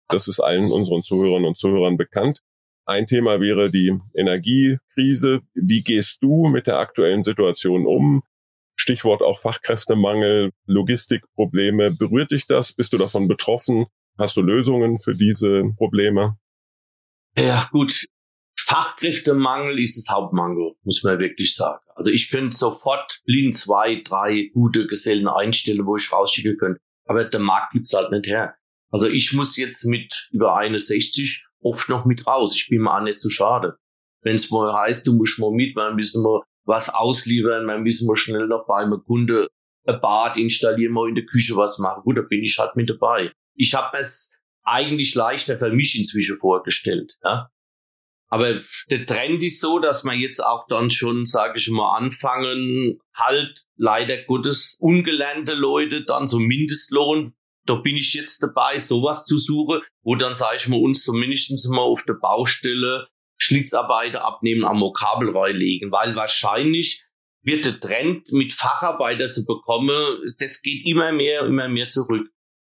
Das 0.08 0.28
ist 0.28 0.40
allen 0.40 0.72
unseren 0.72 1.02
Zuhörern 1.02 1.44
und 1.44 1.58
Zuhörern 1.58 1.98
bekannt. 1.98 2.40
Ein 2.90 3.06
Thema 3.06 3.40
wäre 3.40 3.70
die 3.70 3.94
Energiekrise. 4.16 5.42
Wie 5.54 5.84
gehst 5.84 6.24
du 6.24 6.48
mit 6.48 6.66
der 6.66 6.80
aktuellen 6.80 7.22
Situation 7.22 7.86
um? 7.86 8.24
Stichwort 8.78 9.22
auch 9.22 9.38
Fachkräftemangel, 9.38 10.54
Logistikprobleme. 10.66 11.92
Berührt 11.92 12.32
dich 12.32 12.48
das? 12.48 12.74
Bist 12.74 12.92
du 12.92 12.98
davon 12.98 13.28
betroffen? 13.28 13.86
Hast 14.18 14.38
du 14.38 14.42
Lösungen 14.42 14.98
für 14.98 15.14
diese 15.14 15.66
Probleme? 15.78 16.40
Ja, 17.38 17.70
gut. 17.72 18.08
Fachkräftemangel 18.58 19.80
ist 19.80 19.96
das 19.96 20.12
Hauptmangel, 20.12 20.72
muss 20.82 21.04
man 21.04 21.20
wirklich 21.20 21.54
sagen. 21.54 21.84
Also 21.94 22.10
ich 22.10 22.32
könnte 22.32 22.58
sofort 22.58 23.22
blind 23.24 23.54
zwei, 23.54 24.02
drei 24.04 24.50
gute 24.52 24.88
Gesellen 24.88 25.28
einstellen, 25.28 25.86
wo 25.86 25.96
ich 25.96 26.12
rausschicken 26.12 26.58
könnte. 26.58 26.80
Aber 27.06 27.24
der 27.24 27.40
Markt 27.40 27.74
gibt's 27.74 27.94
halt 27.94 28.10
nicht 28.12 28.26
her. 28.26 28.56
Also 28.90 29.08
ich 29.08 29.34
muss 29.34 29.58
jetzt 29.58 29.86
mit 29.86 30.30
über 30.32 30.58
61 30.58 31.46
oft 31.62 31.90
noch 31.90 32.06
mit 32.06 32.26
raus. 32.28 32.56
Ich 32.56 32.68
bin 32.70 32.82
mir 32.82 32.96
auch 32.96 33.02
nicht 33.02 33.20
zu 33.20 33.30
schade. 33.30 33.78
Wenn 34.22 34.36
es 34.36 34.52
mal 34.52 34.74
heißt, 34.74 35.08
du 35.08 35.14
musst 35.14 35.40
mal 35.40 35.52
mit, 35.52 35.78
dann 35.78 35.96
müssen 35.96 36.24
wir 36.24 36.44
was 36.66 36.90
ausliefern, 36.90 37.68
dann 37.68 37.84
müssen 37.84 38.08
wir 38.08 38.18
schnell 38.18 38.48
noch 38.48 38.66
bei 38.68 38.82
einem 38.84 39.04
Kunde 39.06 39.48
ein 39.86 40.00
Bad 40.02 40.38
installieren, 40.38 40.94
mal 40.94 41.10
in 41.10 41.16
der 41.16 41.26
Küche 41.26 41.56
was 41.56 41.80
machen. 41.80 42.04
Gut, 42.04 42.18
da 42.18 42.22
bin 42.22 42.44
ich 42.44 42.58
halt 42.60 42.76
mit 42.76 42.90
dabei. 42.90 43.32
Ich 43.56 43.74
habe 43.74 43.98
es 43.98 44.34
eigentlich 44.64 45.16
leichter 45.16 45.58
für 45.58 45.72
mich 45.72 45.98
inzwischen 45.98 46.38
vorgestellt. 46.38 47.18
Ja? 47.24 47.50
Aber 48.28 48.60
der 48.92 49.06
Trend 49.06 49.44
ist 49.44 49.60
so, 49.60 49.80
dass 49.80 50.04
man 50.04 50.20
jetzt 50.20 50.40
auch 50.40 50.68
dann 50.68 50.92
schon, 50.92 51.26
sage 51.26 51.58
ich 51.58 51.70
mal, 51.70 51.98
anfangen, 51.98 53.00
halt 53.16 53.66
leider 53.76 54.18
Gottes 54.24 54.78
ungelernte 54.80 55.56
Leute 55.56 56.04
dann 56.06 56.28
so 56.28 56.38
Mindestlohn. 56.38 57.34
Da 57.70 57.76
bin 57.76 57.96
ich 57.96 58.16
jetzt 58.16 58.42
dabei, 58.42 58.80
sowas 58.80 59.26
zu 59.26 59.38
suchen, 59.38 59.82
wo 60.02 60.16
dann, 60.16 60.34
sage 60.34 60.58
ich 60.58 60.68
mal, 60.68 60.82
uns 60.82 61.04
zumindest 61.04 61.70
mal 61.70 61.82
auf 61.82 62.04
der 62.04 62.16
Baustelle 62.16 63.08
Schlitzarbeiter 63.38 64.26
abnehmen, 64.26 64.66
am 64.66 64.84
Kabelreihe 64.92 65.54
legen, 65.54 65.92
weil 65.92 66.16
wahrscheinlich 66.16 67.06
wird 67.42 67.66
der 67.66 67.80
Trend 67.80 68.32
mit 68.32 68.54
Facharbeiter 68.54 69.30
zu 69.30 69.46
bekommen, 69.46 69.96
das 70.40 70.62
geht 70.62 70.86
immer 70.86 71.12
mehr, 71.12 71.46
immer 71.46 71.70
mehr 71.70 71.88
zurück. 71.88 72.30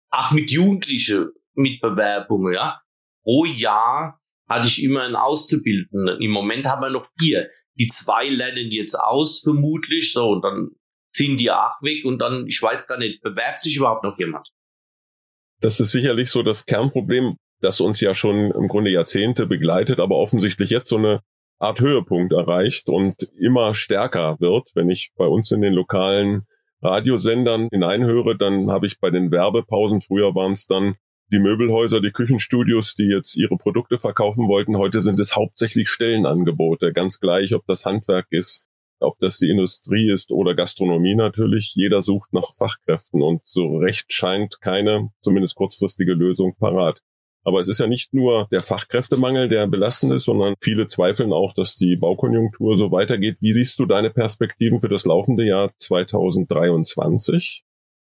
Ach, 0.09 0.31
mit 0.31 0.51
Jugendlichen, 0.51 1.29
mit 1.53 1.79
Bewerbungen, 1.79 2.55
ja. 2.55 2.81
Pro 3.23 3.45
Jahr 3.45 4.19
hatte 4.49 4.67
ich 4.67 4.83
immer 4.83 5.03
einen 5.03 5.15
Auszubildenden. 5.15 6.19
Im 6.21 6.31
Moment 6.31 6.65
haben 6.65 6.81
wir 6.81 6.89
noch 6.89 7.05
vier. 7.19 7.49
Die 7.75 7.87
zwei 7.87 8.29
lernen 8.29 8.71
jetzt 8.71 8.95
aus, 8.95 9.41
vermutlich, 9.41 10.11
so, 10.11 10.29
und 10.29 10.41
dann 10.41 10.71
ziehen 11.13 11.37
die 11.37 11.51
auch 11.51 11.81
weg 11.81 12.03
und 12.03 12.19
dann, 12.19 12.47
ich 12.47 12.61
weiß 12.61 12.87
gar 12.87 12.97
nicht, 12.97 13.21
bewerbt 13.21 13.61
sich 13.61 13.75
überhaupt 13.75 14.03
noch 14.03 14.17
jemand? 14.17 14.49
Das 15.59 15.79
ist 15.79 15.91
sicherlich 15.91 16.29
so 16.29 16.43
das 16.43 16.65
Kernproblem, 16.65 17.37
das 17.61 17.81
uns 17.81 17.99
ja 17.99 18.13
schon 18.13 18.51
im 18.51 18.67
Grunde 18.67 18.91
Jahrzehnte 18.91 19.47
begleitet, 19.47 19.99
aber 19.99 20.17
offensichtlich 20.17 20.69
jetzt 20.69 20.87
so 20.87 20.97
eine 20.97 21.21
Art 21.59 21.79
Höhepunkt 21.79 22.33
erreicht 22.33 22.89
und 22.89 23.23
immer 23.39 23.73
stärker 23.73 24.37
wird. 24.39 24.69
Wenn 24.75 24.89
ich 24.89 25.11
bei 25.15 25.25
uns 25.25 25.51
in 25.51 25.61
den 25.61 25.73
lokalen 25.73 26.45
Radiosendern 26.83 27.69
hineinhöre, 27.71 28.37
dann 28.37 28.69
habe 28.69 28.85
ich 28.85 28.99
bei 28.99 29.09
den 29.09 29.31
Werbepausen, 29.31 30.01
früher 30.01 30.35
waren 30.35 30.51
es 30.51 30.67
dann 30.67 30.95
die 31.31 31.39
Möbelhäuser, 31.39 31.99
die 31.99 32.11
Küchenstudios, 32.11 32.93
die 32.93 33.09
jetzt 33.09 33.35
ihre 33.35 33.57
Produkte 33.57 33.97
verkaufen 33.97 34.47
wollten. 34.47 34.77
Heute 34.77 35.01
sind 35.01 35.19
es 35.19 35.35
hauptsächlich 35.35 35.89
Stellenangebote. 35.89 36.93
Ganz 36.93 37.19
gleich, 37.19 37.53
ob 37.53 37.65
das 37.65 37.85
Handwerk 37.85 38.27
ist, 38.29 38.66
ob 38.99 39.19
das 39.19 39.37
die 39.37 39.49
Industrie 39.49 40.09
ist 40.09 40.31
oder 40.31 40.55
Gastronomie 40.55 41.15
natürlich. 41.15 41.73
Jeder 41.75 42.01
sucht 42.01 42.33
nach 42.33 42.53
Fachkräften 42.55 43.21
und 43.21 43.41
so 43.45 43.77
recht 43.77 44.11
scheint 44.11 44.59
keine, 44.61 45.09
zumindest 45.21 45.55
kurzfristige 45.55 46.13
Lösung 46.13 46.55
parat. 46.57 47.01
Aber 47.43 47.59
es 47.61 47.69
ist 47.69 47.79
ja 47.79 47.87
nicht 47.87 48.13
nur 48.13 48.47
der 48.51 48.61
Fachkräftemangel, 48.61 49.47
der 49.47 49.67
belastend 49.67 50.11
ist, 50.11 50.25
sondern 50.25 50.55
viele 50.59 50.87
zweifeln 50.87 51.31
auch, 51.31 51.53
dass 51.53 51.77
die 51.77 51.95
Baukonjunktur 51.95 52.75
so 52.75 52.91
weitergeht. 52.91 53.37
Wie 53.39 53.53
siehst 53.53 53.79
du 53.79 53.85
deine 53.85 54.09
Perspektiven 54.09 54.79
für 54.79 54.89
das 54.89 55.05
laufende 55.05 55.45
Jahr 55.45 55.71
2023? 55.77 57.63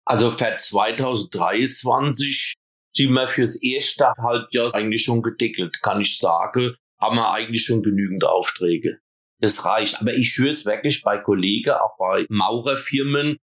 Also 0.04 0.32
für 0.32 0.56
2023 0.56 2.54
sind 2.92 3.12
wir 3.12 3.28
fürs 3.28 3.62
erste 3.62 4.12
Halbjahr 4.18 4.74
eigentlich 4.74 5.04
schon 5.04 5.22
gedeckelt, 5.22 5.82
kann 5.82 6.00
ich 6.00 6.18
sagen. 6.18 6.74
Haben 7.00 7.16
wir 7.16 7.32
eigentlich 7.32 7.62
schon 7.62 7.84
genügend 7.84 8.24
Aufträge. 8.24 8.98
Das 9.40 9.64
reicht. 9.64 10.00
Aber 10.00 10.14
ich 10.14 10.36
höre 10.36 10.50
es 10.50 10.66
wirklich 10.66 11.02
bei 11.02 11.18
Kollegen, 11.18 11.70
auch 11.70 11.96
bei 11.98 12.26
Maurerfirmen, 12.28 13.36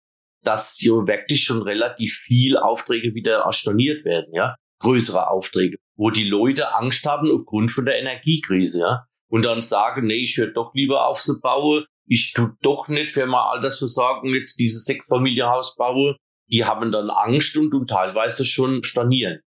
dass 0.43 0.75
hier 0.77 1.07
wirklich 1.07 1.43
schon 1.43 1.61
relativ 1.61 2.15
viel 2.15 2.57
Aufträge 2.57 3.13
wieder 3.13 3.49
storniert 3.51 4.03
werden, 4.05 4.33
ja. 4.33 4.55
Größere 4.79 5.29
Aufträge 5.29 5.77
wo 5.95 6.09
die 6.09 6.27
Leute 6.27 6.75
Angst 6.75 7.05
haben 7.05 7.31
aufgrund 7.31 7.71
von 7.71 7.85
der 7.85 7.99
Energiekrise, 7.99 8.81
ja. 8.81 9.07
Und 9.29 9.43
dann 9.43 9.61
sagen, 9.61 10.07
nee, 10.07 10.23
ich 10.23 10.37
höre 10.37 10.51
doch 10.51 10.73
lieber 10.75 11.07
auf 11.07 11.19
zu 11.19 11.39
bauen. 11.39 11.85
Ich 12.05 12.33
tu 12.33 12.49
doch 12.61 12.87
nicht 12.87 13.11
für 13.11 13.25
mein 13.25 13.39
Altersversorgung 13.39 14.33
jetzt 14.33 14.59
dieses 14.59 14.85
Sechsfamilienhaus 14.85 15.75
baue. 15.75 16.17
Die 16.51 16.65
haben 16.65 16.91
dann 16.91 17.09
Angst 17.09 17.57
und, 17.57 17.73
und 17.73 17.87
teilweise 17.87 18.45
schon 18.45 18.83
stornieren. 18.83 19.39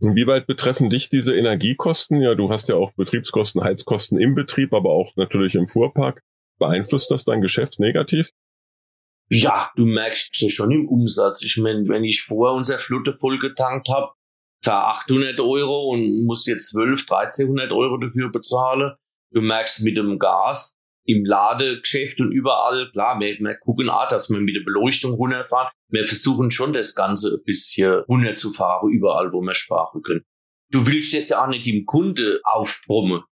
Inwieweit 0.00 0.46
betreffen 0.46 0.90
dich 0.90 1.08
diese 1.08 1.36
Energiekosten? 1.36 2.20
Ja, 2.20 2.34
du 2.34 2.50
hast 2.50 2.68
ja 2.68 2.74
auch 2.74 2.92
Betriebskosten, 2.94 3.62
Heizkosten 3.62 4.18
im 4.18 4.34
Betrieb, 4.34 4.72
aber 4.72 4.90
auch 4.90 5.12
natürlich 5.16 5.54
im 5.54 5.66
Fuhrpark. 5.66 6.22
Beeinflusst 6.58 7.10
das 7.10 7.24
dein 7.24 7.40
Geschäft 7.40 7.80
negativ? 7.80 8.30
Ja, 9.30 9.70
du 9.76 9.86
merkst 9.86 10.42
es 10.42 10.52
schon 10.52 10.70
im 10.70 10.88
Umsatz. 10.88 11.42
Ich 11.42 11.56
meine, 11.56 11.88
wenn 11.88 12.04
ich 12.04 12.22
vorher 12.22 12.54
unsere 12.54 12.78
Flotte 12.78 13.16
vollgetankt 13.18 13.88
habe, 13.88 14.12
für 14.64 14.72
800 14.72 15.38
Euro 15.40 15.90
und 15.90 16.24
muss 16.24 16.46
jetzt 16.46 16.70
12, 16.70 17.02
1300 17.02 17.70
Euro 17.70 17.98
dafür 17.98 18.32
bezahlen. 18.32 18.94
Du 19.30 19.42
merkst 19.42 19.82
mit 19.82 19.96
dem 19.96 20.18
Gas 20.18 20.76
im 21.06 21.24
Ladegeschäft 21.24 22.20
und 22.20 22.32
überall, 22.32 22.90
klar, 22.90 23.20
wir, 23.20 23.38
wir 23.38 23.58
gucken 23.58 23.90
auch, 23.90 24.08
dass 24.08 24.30
wir 24.30 24.40
mit 24.40 24.56
der 24.56 24.64
Beleuchtung 24.64 25.12
runterfahren. 25.12 25.70
Wir 25.94 26.08
versuchen 26.08 26.50
schon 26.50 26.72
das 26.72 26.96
Ganze 26.96 27.36
ein 27.36 27.44
bisschen 27.44 28.00
runterzufahren, 28.08 28.90
überall, 28.90 29.32
wo 29.32 29.40
wir 29.40 29.54
sparen 29.54 30.02
können. 30.02 30.24
Du 30.72 30.88
willst 30.88 31.14
das 31.14 31.28
ja 31.28 31.44
auch 31.44 31.46
nicht 31.46 31.66
dem 31.66 31.86
Kunde 31.86 32.40
aufbrummen. 32.42 33.22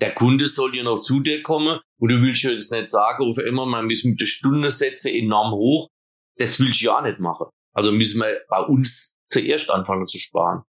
Der 0.00 0.14
Kunde 0.14 0.46
soll 0.46 0.74
ja 0.74 0.84
noch 0.84 1.00
zu 1.00 1.20
dir 1.20 1.42
kommen 1.42 1.80
und 2.00 2.10
du 2.10 2.22
willst 2.22 2.44
ja 2.44 2.50
jetzt 2.50 2.72
nicht 2.72 2.88
sagen, 2.88 3.24
auf 3.24 3.36
immer, 3.38 3.66
man 3.66 3.84
muss 3.84 4.04
mit 4.04 4.18
der 4.20 4.26
Stundensätze 4.26 5.10
enorm 5.10 5.52
hoch. 5.52 5.88
Das 6.38 6.58
willst 6.58 6.80
du 6.80 6.86
ja 6.86 6.98
auch 6.98 7.02
nicht 7.02 7.18
machen. 7.18 7.48
Also 7.74 7.92
müssen 7.92 8.22
wir 8.22 8.40
bei 8.48 8.60
uns 8.60 9.14
zuerst 9.28 9.68
anfangen 9.68 10.06
zu 10.06 10.18
sparen. 10.18 10.62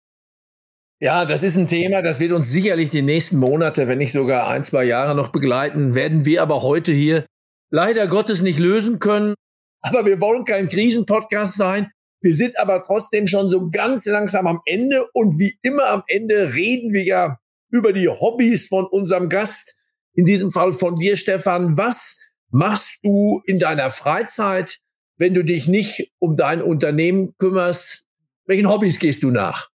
Ja, 0.99 1.23
das 1.23 1.43
ist 1.43 1.55
ein 1.55 1.69
Thema, 1.69 2.01
das 2.01 2.19
wird 2.19 2.33
uns 2.33 2.51
sicherlich 2.51 2.89
die 2.89 3.01
nächsten 3.01 3.37
Monate, 3.37 3.87
wenn 3.87 3.99
nicht 3.99 4.11
sogar 4.11 4.49
ein, 4.49 4.65
zwei 4.65 4.83
Jahre 4.83 5.15
noch 5.15 5.29
begleiten, 5.29 5.95
werden 5.95 6.25
wir 6.25 6.41
aber 6.41 6.63
heute 6.63 6.91
hier 6.91 7.25
leider 7.71 8.07
Gottes 8.07 8.41
nicht 8.41 8.59
lösen 8.59 8.99
können. 8.99 9.35
Aber 9.81 10.05
wir 10.05 10.19
wollen 10.21 10.45
kein 10.45 10.67
Krisenpodcast 10.67 11.55
sein. 11.55 11.91
Wir 12.21 12.33
sind 12.33 12.59
aber 12.59 12.83
trotzdem 12.83 13.27
schon 13.27 13.47
so 13.47 13.69
ganz 13.69 14.05
langsam 14.05 14.45
am 14.47 14.61
Ende 14.65 15.07
und 15.13 15.39
wie 15.39 15.57
immer 15.61 15.87
am 15.87 16.03
Ende 16.07 16.53
reden 16.53 16.91
wir 16.91 17.03
ja 17.03 17.37
über 17.69 17.93
die 17.93 18.09
Hobbys 18.09 18.67
von 18.67 18.85
unserem 18.85 19.29
Gast, 19.29 19.75
in 20.13 20.25
diesem 20.25 20.51
Fall 20.51 20.73
von 20.73 20.95
dir, 20.95 21.15
Stefan. 21.15 21.77
Was 21.77 22.19
machst 22.49 22.97
du 23.03 23.41
in 23.45 23.59
deiner 23.59 23.91
Freizeit, 23.91 24.79
wenn 25.17 25.33
du 25.33 25.43
dich 25.43 25.67
nicht 25.67 26.11
um 26.19 26.35
dein 26.35 26.61
Unternehmen 26.61 27.35
kümmerst? 27.37 28.05
Welchen 28.45 28.67
Hobbys 28.67 28.99
gehst 28.99 29.23
du 29.23 29.31
nach? 29.31 29.69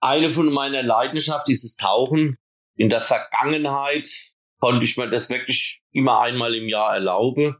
Eine 0.00 0.30
von 0.30 0.52
meiner 0.52 0.82
Leidenschaft 0.82 1.48
ist 1.48 1.64
das 1.64 1.76
Tauchen. 1.76 2.38
In 2.76 2.90
der 2.90 3.02
Vergangenheit 3.02 4.08
konnte 4.58 4.84
ich 4.84 4.96
mir 4.96 5.08
das 5.08 5.28
wirklich 5.30 5.82
immer 5.92 6.20
einmal 6.20 6.54
im 6.54 6.68
Jahr 6.68 6.94
erlauben. 6.94 7.56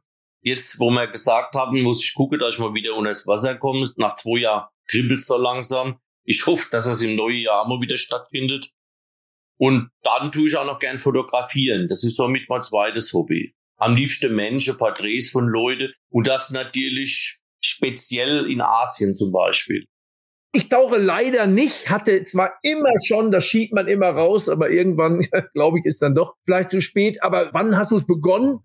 Jetzt, 0.47 0.79
wo 0.79 0.91
wir 0.91 1.09
gesagt 1.09 1.57
haben, 1.57 1.83
muss 1.83 2.05
ich 2.05 2.15
gucken, 2.15 2.39
dass 2.39 2.55
ich 2.55 2.61
mal 2.61 2.73
wieder 2.73 2.95
unter 2.95 3.11
das 3.11 3.27
Wasser 3.27 3.57
komme. 3.57 3.91
Nach 3.97 4.15
zwei 4.15 4.43
Jahren 4.43 4.69
kribbelt 4.87 5.19
es 5.19 5.27
so 5.27 5.37
langsam. 5.37 5.99
Ich 6.23 6.47
hoffe, 6.47 6.69
dass 6.71 6.87
es 6.87 7.03
im 7.03 7.17
neuen 7.17 7.41
Jahr 7.41 7.67
mal 7.67 7.81
wieder 7.81 7.97
stattfindet. 7.97 8.71
Und 9.59 9.91
dann 10.05 10.31
tue 10.31 10.47
ich 10.47 10.57
auch 10.57 10.65
noch 10.65 10.79
gern 10.79 11.01
fotografieren. 11.01 11.89
Das 11.89 12.05
ist 12.05 12.17
somit 12.17 12.49
mein 12.49 12.63
zweites 12.63 13.13
Hobby. 13.13 13.57
Am 13.77 13.97
liebsten 13.97 14.37
Menschen, 14.37 14.79
Porträts 14.79 15.31
von 15.31 15.49
Leuten. 15.49 15.93
Und 16.11 16.29
das 16.29 16.51
natürlich 16.51 17.41
speziell 17.61 18.49
in 18.49 18.61
Asien 18.61 19.17
zum 19.17 19.33
Beispiel. 19.33 19.89
Ich 20.53 20.69
tauche 20.69 20.99
leider 20.99 21.49
nicht, 21.49 21.91
hatte 21.91 22.23
zwar 22.23 22.53
immer 22.63 22.93
schon, 23.05 23.33
das 23.33 23.45
schiebt 23.45 23.75
man 23.75 23.89
immer 23.89 24.11
raus, 24.11 24.49
aber 24.49 24.71
irgendwann, 24.71 25.27
glaube 25.55 25.81
ich, 25.81 25.87
ist 25.87 26.03
dann 26.03 26.15
doch 26.15 26.37
vielleicht 26.45 26.71
zu 26.71 26.81
spät. 26.81 27.21
Aber 27.25 27.51
wann 27.53 27.77
hast 27.77 27.91
du 27.91 27.97
es 27.97 28.07
begonnen? 28.07 28.61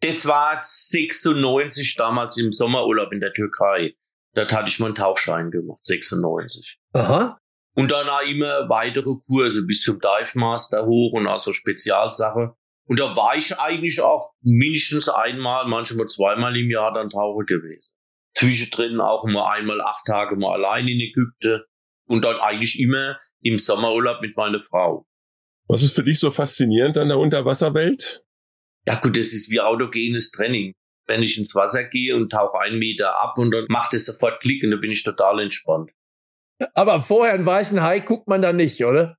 Das 0.00 0.26
war 0.26 0.60
96 0.62 1.96
damals 1.96 2.36
im 2.38 2.52
Sommerurlaub 2.52 3.12
in 3.12 3.20
der 3.20 3.32
Türkei. 3.32 3.94
Dort 4.34 4.52
hatte 4.52 4.68
ich 4.68 4.78
meinen 4.78 4.94
Tauchschein 4.94 5.50
gemacht, 5.50 5.84
96. 5.84 6.78
Aha. 6.92 7.38
Und 7.74 7.90
danach 7.90 8.22
immer 8.26 8.68
weitere 8.68 9.14
Kurse 9.26 9.66
bis 9.66 9.82
zum 9.82 10.00
Dive 10.00 10.38
Master 10.38 10.86
hoch 10.86 11.12
und 11.12 11.26
auch 11.26 11.40
so 11.40 11.52
Spezialsache. 11.52 12.54
Und 12.86 12.98
da 12.98 13.14
war 13.14 13.36
ich 13.36 13.58
eigentlich 13.58 14.00
auch 14.00 14.32
mindestens 14.42 15.08
einmal, 15.08 15.66
manchmal 15.68 16.08
zweimal 16.08 16.56
im 16.56 16.70
Jahr 16.70 16.92
dann 16.92 17.10
Taucher 17.10 17.44
gewesen 17.44 17.94
zwischendrin 18.40 19.00
auch 19.00 19.24
mal 19.24 19.52
einmal 19.52 19.80
acht 19.80 20.06
Tage 20.06 20.36
mal 20.36 20.54
allein 20.54 20.88
in 20.88 21.00
Ägypten 21.00 21.62
und 22.06 22.24
dann 22.24 22.36
eigentlich 22.40 22.80
immer 22.80 23.18
im 23.40 23.58
Sommerurlaub 23.58 24.20
mit 24.20 24.36
meiner 24.36 24.60
Frau. 24.60 25.06
Was 25.68 25.82
ist 25.82 25.94
für 25.94 26.02
dich 26.02 26.18
so 26.18 26.30
faszinierend 26.30 26.98
an 26.98 27.08
der 27.08 27.18
Unterwasserwelt? 27.18 28.24
Ja 28.86 28.96
gut, 28.96 29.16
das 29.16 29.32
ist 29.32 29.50
wie 29.50 29.60
autogenes 29.60 30.30
Training. 30.30 30.72
Wenn 31.06 31.22
ich 31.22 31.38
ins 31.38 31.54
Wasser 31.54 31.84
gehe 31.84 32.14
und 32.14 32.30
tauche 32.30 32.60
einen 32.60 32.78
Meter 32.78 33.20
ab 33.20 33.36
und 33.36 33.50
dann 33.50 33.66
macht 33.68 33.94
es 33.94 34.06
sofort 34.06 34.40
Klick 34.40 34.62
und 34.62 34.70
dann 34.70 34.80
bin 34.80 34.90
ich 34.90 35.02
total 35.02 35.40
entspannt. 35.40 35.90
Aber 36.74 37.00
vorher 37.00 37.34
einen 37.34 37.46
weißen 37.46 37.82
Hai 37.82 38.00
guckt 38.00 38.28
man 38.28 38.42
da 38.42 38.52
nicht, 38.52 38.84
oder? 38.84 39.16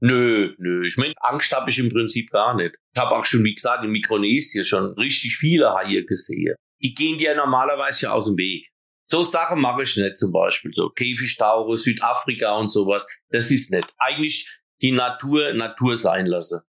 Nö, 0.00 0.54
nö. 0.58 0.86
Ich 0.86 0.96
meine, 0.96 1.14
Angst 1.18 1.52
habe 1.52 1.70
ich 1.70 1.78
im 1.78 1.90
Prinzip 1.90 2.30
gar 2.30 2.54
nicht. 2.54 2.76
Ich 2.94 3.00
habe 3.00 3.14
auch 3.14 3.24
schon, 3.24 3.44
wie 3.44 3.54
gesagt, 3.54 3.84
in 3.84 3.90
Mikronesien 3.90 4.64
schon 4.64 4.92
richtig 4.94 5.36
viele 5.36 5.74
Haie 5.74 6.04
gesehen 6.04 6.54
die 6.80 6.94
gehen 6.94 7.18
dir 7.18 7.34
normalerweise 7.34 8.06
ja 8.06 8.12
aus 8.12 8.26
dem 8.26 8.36
Weg. 8.36 8.70
So 9.10 9.22
Sachen 9.22 9.60
mache 9.60 9.84
ich 9.84 9.96
nicht 9.96 10.18
zum 10.18 10.32
Beispiel. 10.32 10.72
So 10.74 10.90
Käfigtauche, 10.90 11.78
Südafrika 11.78 12.56
und 12.56 12.68
sowas. 12.68 13.08
Das 13.30 13.50
ist 13.50 13.70
nicht. 13.70 13.92
Eigentlich 13.98 14.60
die 14.82 14.92
Natur 14.92 15.54
Natur 15.54 15.96
sein 15.96 16.26
lasse. 16.26 16.62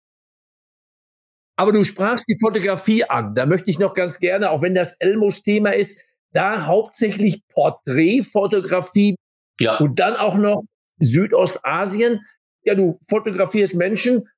Aber 1.60 1.74
du 1.74 1.84
sprachst 1.84 2.26
die 2.30 2.38
Fotografie 2.39 3.04
an. 3.04 3.36
Da 3.36 3.45
möchte 3.45 3.69
ich 3.69 3.80
noch 3.80 3.93
ganz 3.93 4.19
gerne, 4.19 4.50
auch 4.52 4.62
wenn 4.62 4.74
das 4.74 4.93
Elmos-Thema 4.93 5.72
ist, 5.72 6.00
da 6.32 6.65
hauptsächlich 6.65 7.41
Porträtfotografie 7.50 9.15
ja. 9.60 9.76
und 9.80 10.00
dann 10.00 10.15
auch 10.15 10.36
noch 10.36 10.62
Südostasien. 11.00 12.26
Ja, 12.63 12.76
du 12.76 12.98
fotografierst 13.10 13.76
Menschen 13.76 14.30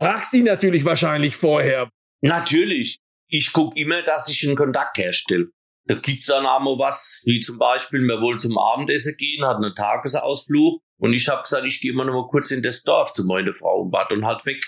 fragst 0.00 0.32
die 0.32 0.44
natürlich 0.44 0.84
wahrscheinlich 0.84 1.34
vorher. 1.34 1.90
Natürlich. 2.20 2.98
Ich 3.26 3.52
guck 3.52 3.76
immer, 3.76 4.02
dass 4.02 4.28
ich 4.28 4.46
einen 4.46 4.56
Kontakt 4.56 4.96
herstelle. 4.96 5.48
Da 5.86 5.96
gibt's 5.96 6.26
dann 6.26 6.46
einmal 6.46 6.78
was, 6.78 7.20
wie 7.24 7.40
zum 7.40 7.58
Beispiel, 7.58 8.00
wir 8.02 8.20
wollen 8.20 8.38
zum 8.38 8.56
Abendessen 8.56 9.16
gehen, 9.16 9.44
hat 9.44 9.56
einen 9.56 9.74
Tagesausflug 9.74 10.80
und 11.00 11.14
ich 11.14 11.28
habe 11.28 11.42
gesagt, 11.42 11.66
ich 11.66 11.80
gehe 11.80 11.92
mal 11.92 12.04
noch 12.04 12.14
mal 12.14 12.28
kurz 12.28 12.52
in 12.52 12.62
das 12.62 12.84
Dorf 12.84 13.12
zu 13.12 13.24
meiner 13.24 13.54
Frau 13.54 13.80
und 13.80 13.92
war 13.92 14.06
dann 14.08 14.24
halt 14.24 14.46
weg. 14.46 14.64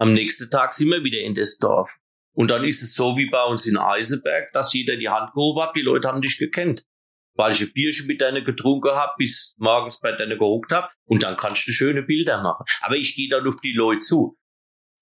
Am 0.00 0.14
nächsten 0.14 0.50
Tag 0.50 0.72
sind 0.72 0.88
wir 0.88 1.04
wieder 1.04 1.18
in 1.18 1.34
das 1.34 1.58
Dorf. 1.58 1.90
Und 2.32 2.48
dann 2.48 2.64
ist 2.64 2.82
es 2.82 2.94
so 2.94 3.18
wie 3.18 3.28
bei 3.28 3.44
uns 3.44 3.66
in 3.66 3.76
Eisenberg, 3.76 4.50
dass 4.54 4.72
jeder 4.72 4.96
die 4.96 5.10
Hand 5.10 5.34
gehoben 5.34 5.60
hat, 5.60 5.76
die 5.76 5.82
Leute 5.82 6.08
haben 6.08 6.22
dich 6.22 6.38
gekannt. 6.38 6.86
Weil 7.34 7.52
ich 7.52 7.60
ein 7.60 7.72
Bierchen 7.74 8.06
mit 8.06 8.22
deiner 8.22 8.40
getrunken 8.40 8.92
hab, 8.92 9.18
bis 9.18 9.54
morgens 9.58 10.00
bei 10.00 10.12
deiner 10.12 10.36
gehuckt 10.36 10.72
hab 10.72 10.90
und 11.04 11.22
dann 11.22 11.36
kannst 11.36 11.68
du 11.68 11.72
schöne 11.72 12.02
Bilder 12.02 12.42
machen. 12.42 12.64
Aber 12.80 12.96
ich 12.96 13.14
gehe 13.14 13.28
dann 13.28 13.46
auf 13.46 13.60
die 13.62 13.74
Leute 13.74 13.98
zu. 13.98 14.38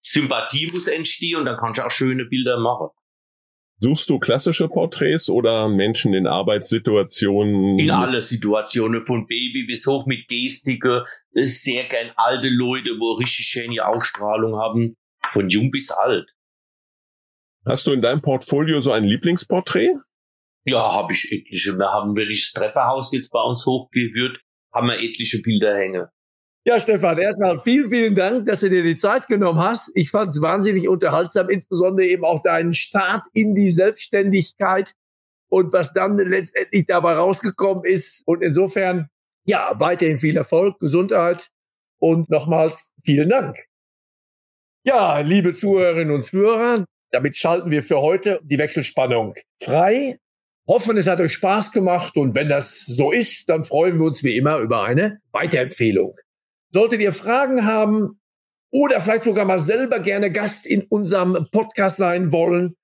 Sympathie 0.01 0.69
muss 0.69 0.87
entstehen 0.87 1.37
und 1.37 1.45
dann 1.45 1.57
kannst 1.57 1.79
du 1.79 1.85
auch 1.85 1.91
schöne 1.91 2.25
Bilder 2.25 2.59
machen. 2.59 2.89
Suchst 3.81 4.09
du 4.09 4.19
klassische 4.19 4.67
Porträts 4.67 5.29
oder 5.29 5.69
Menschen 5.69 6.13
in 6.13 6.27
Arbeitssituationen? 6.27 7.79
In 7.79 7.91
alle 7.91 8.21
Situationen, 8.21 9.05
von 9.05 9.25
Baby 9.25 9.65
bis 9.67 9.87
hoch 9.87 10.05
mit 10.05 10.27
Gestike. 10.27 11.05
Sehr 11.31 11.85
gern 11.85 12.11
alte 12.17 12.49
Leute, 12.49 12.89
wo 12.99 13.13
richtig 13.13 13.45
schöne 13.45 13.85
Ausstrahlung 13.85 14.55
haben. 14.55 14.97
Von 15.31 15.49
jung 15.49 15.71
bis 15.71 15.91
alt. 15.91 16.29
Hast 17.65 17.87
du 17.87 17.93
in 17.93 18.01
deinem 18.01 18.21
Portfolio 18.21 18.81
so 18.81 18.91
ein 18.91 19.05
Lieblingsporträt? 19.05 19.95
Ja, 20.65 20.93
habe 20.93 21.13
ich 21.13 21.31
etliche. 21.31 21.77
Wir 21.77 21.87
haben 21.87 22.15
wirklich 22.17 22.51
das 22.51 22.53
Treppenhaus 22.53 23.13
jetzt 23.13 23.31
bei 23.31 23.41
uns 23.41 23.65
hochgeführt, 23.65 24.41
haben 24.73 24.87
wir 24.87 24.99
etliche 24.99 25.41
Bilder 25.41 25.77
hängen. 25.77 26.07
Ja, 26.69 26.79
Stefan, 26.79 27.17
erstmal 27.17 27.57
vielen, 27.57 27.89
vielen 27.89 28.13
Dank, 28.13 28.45
dass 28.45 28.59
du 28.59 28.69
dir 28.69 28.83
die 28.83 28.95
Zeit 28.95 29.25
genommen 29.25 29.59
hast. 29.59 29.89
Ich 29.95 30.11
fand 30.11 30.27
es 30.27 30.39
wahnsinnig 30.39 30.87
unterhaltsam, 30.87 31.49
insbesondere 31.49 32.05
eben 32.05 32.23
auch 32.23 32.43
deinen 32.43 32.73
Start 32.73 33.23
in 33.33 33.55
die 33.55 33.71
Selbstständigkeit 33.71 34.93
und 35.47 35.73
was 35.73 35.93
dann 35.93 36.19
letztendlich 36.19 36.85
dabei 36.85 37.13
rausgekommen 37.13 37.85
ist. 37.85 38.21
Und 38.27 38.43
insofern, 38.43 39.09
ja, 39.47 39.71
weiterhin 39.79 40.19
viel 40.19 40.37
Erfolg, 40.37 40.77
Gesundheit 40.79 41.49
und 41.97 42.29
nochmals 42.29 42.93
vielen 43.03 43.29
Dank. 43.29 43.57
Ja, 44.83 45.21
liebe 45.21 45.55
Zuhörerinnen 45.55 46.13
und 46.13 46.23
Zuhörer, 46.23 46.85
damit 47.09 47.35
schalten 47.35 47.71
wir 47.71 47.81
für 47.81 47.99
heute 47.99 48.41
die 48.43 48.59
Wechselspannung 48.59 49.33
frei. 49.59 50.19
Hoffen, 50.67 50.97
es 50.97 51.07
hat 51.07 51.19
euch 51.19 51.33
Spaß 51.33 51.71
gemacht 51.71 52.15
und 52.15 52.35
wenn 52.35 52.47
das 52.47 52.85
so 52.85 53.11
ist, 53.11 53.49
dann 53.49 53.63
freuen 53.63 53.97
wir 53.97 54.05
uns 54.05 54.23
wie 54.23 54.37
immer 54.37 54.59
über 54.59 54.83
eine 54.83 55.19
Weiterempfehlung. 55.31 56.15
Solltet 56.71 57.01
ihr 57.01 57.13
Fragen 57.13 57.65
haben 57.65 58.19
oder 58.71 59.01
vielleicht 59.01 59.23
sogar 59.23 59.45
mal 59.45 59.57
selber 59.59 59.99
gerne 59.99 60.31
Gast 60.31 60.65
in 60.65 60.83
unserem 60.83 61.47
Podcast 61.51 61.97
sein 61.97 62.31
wollen, 62.31 62.75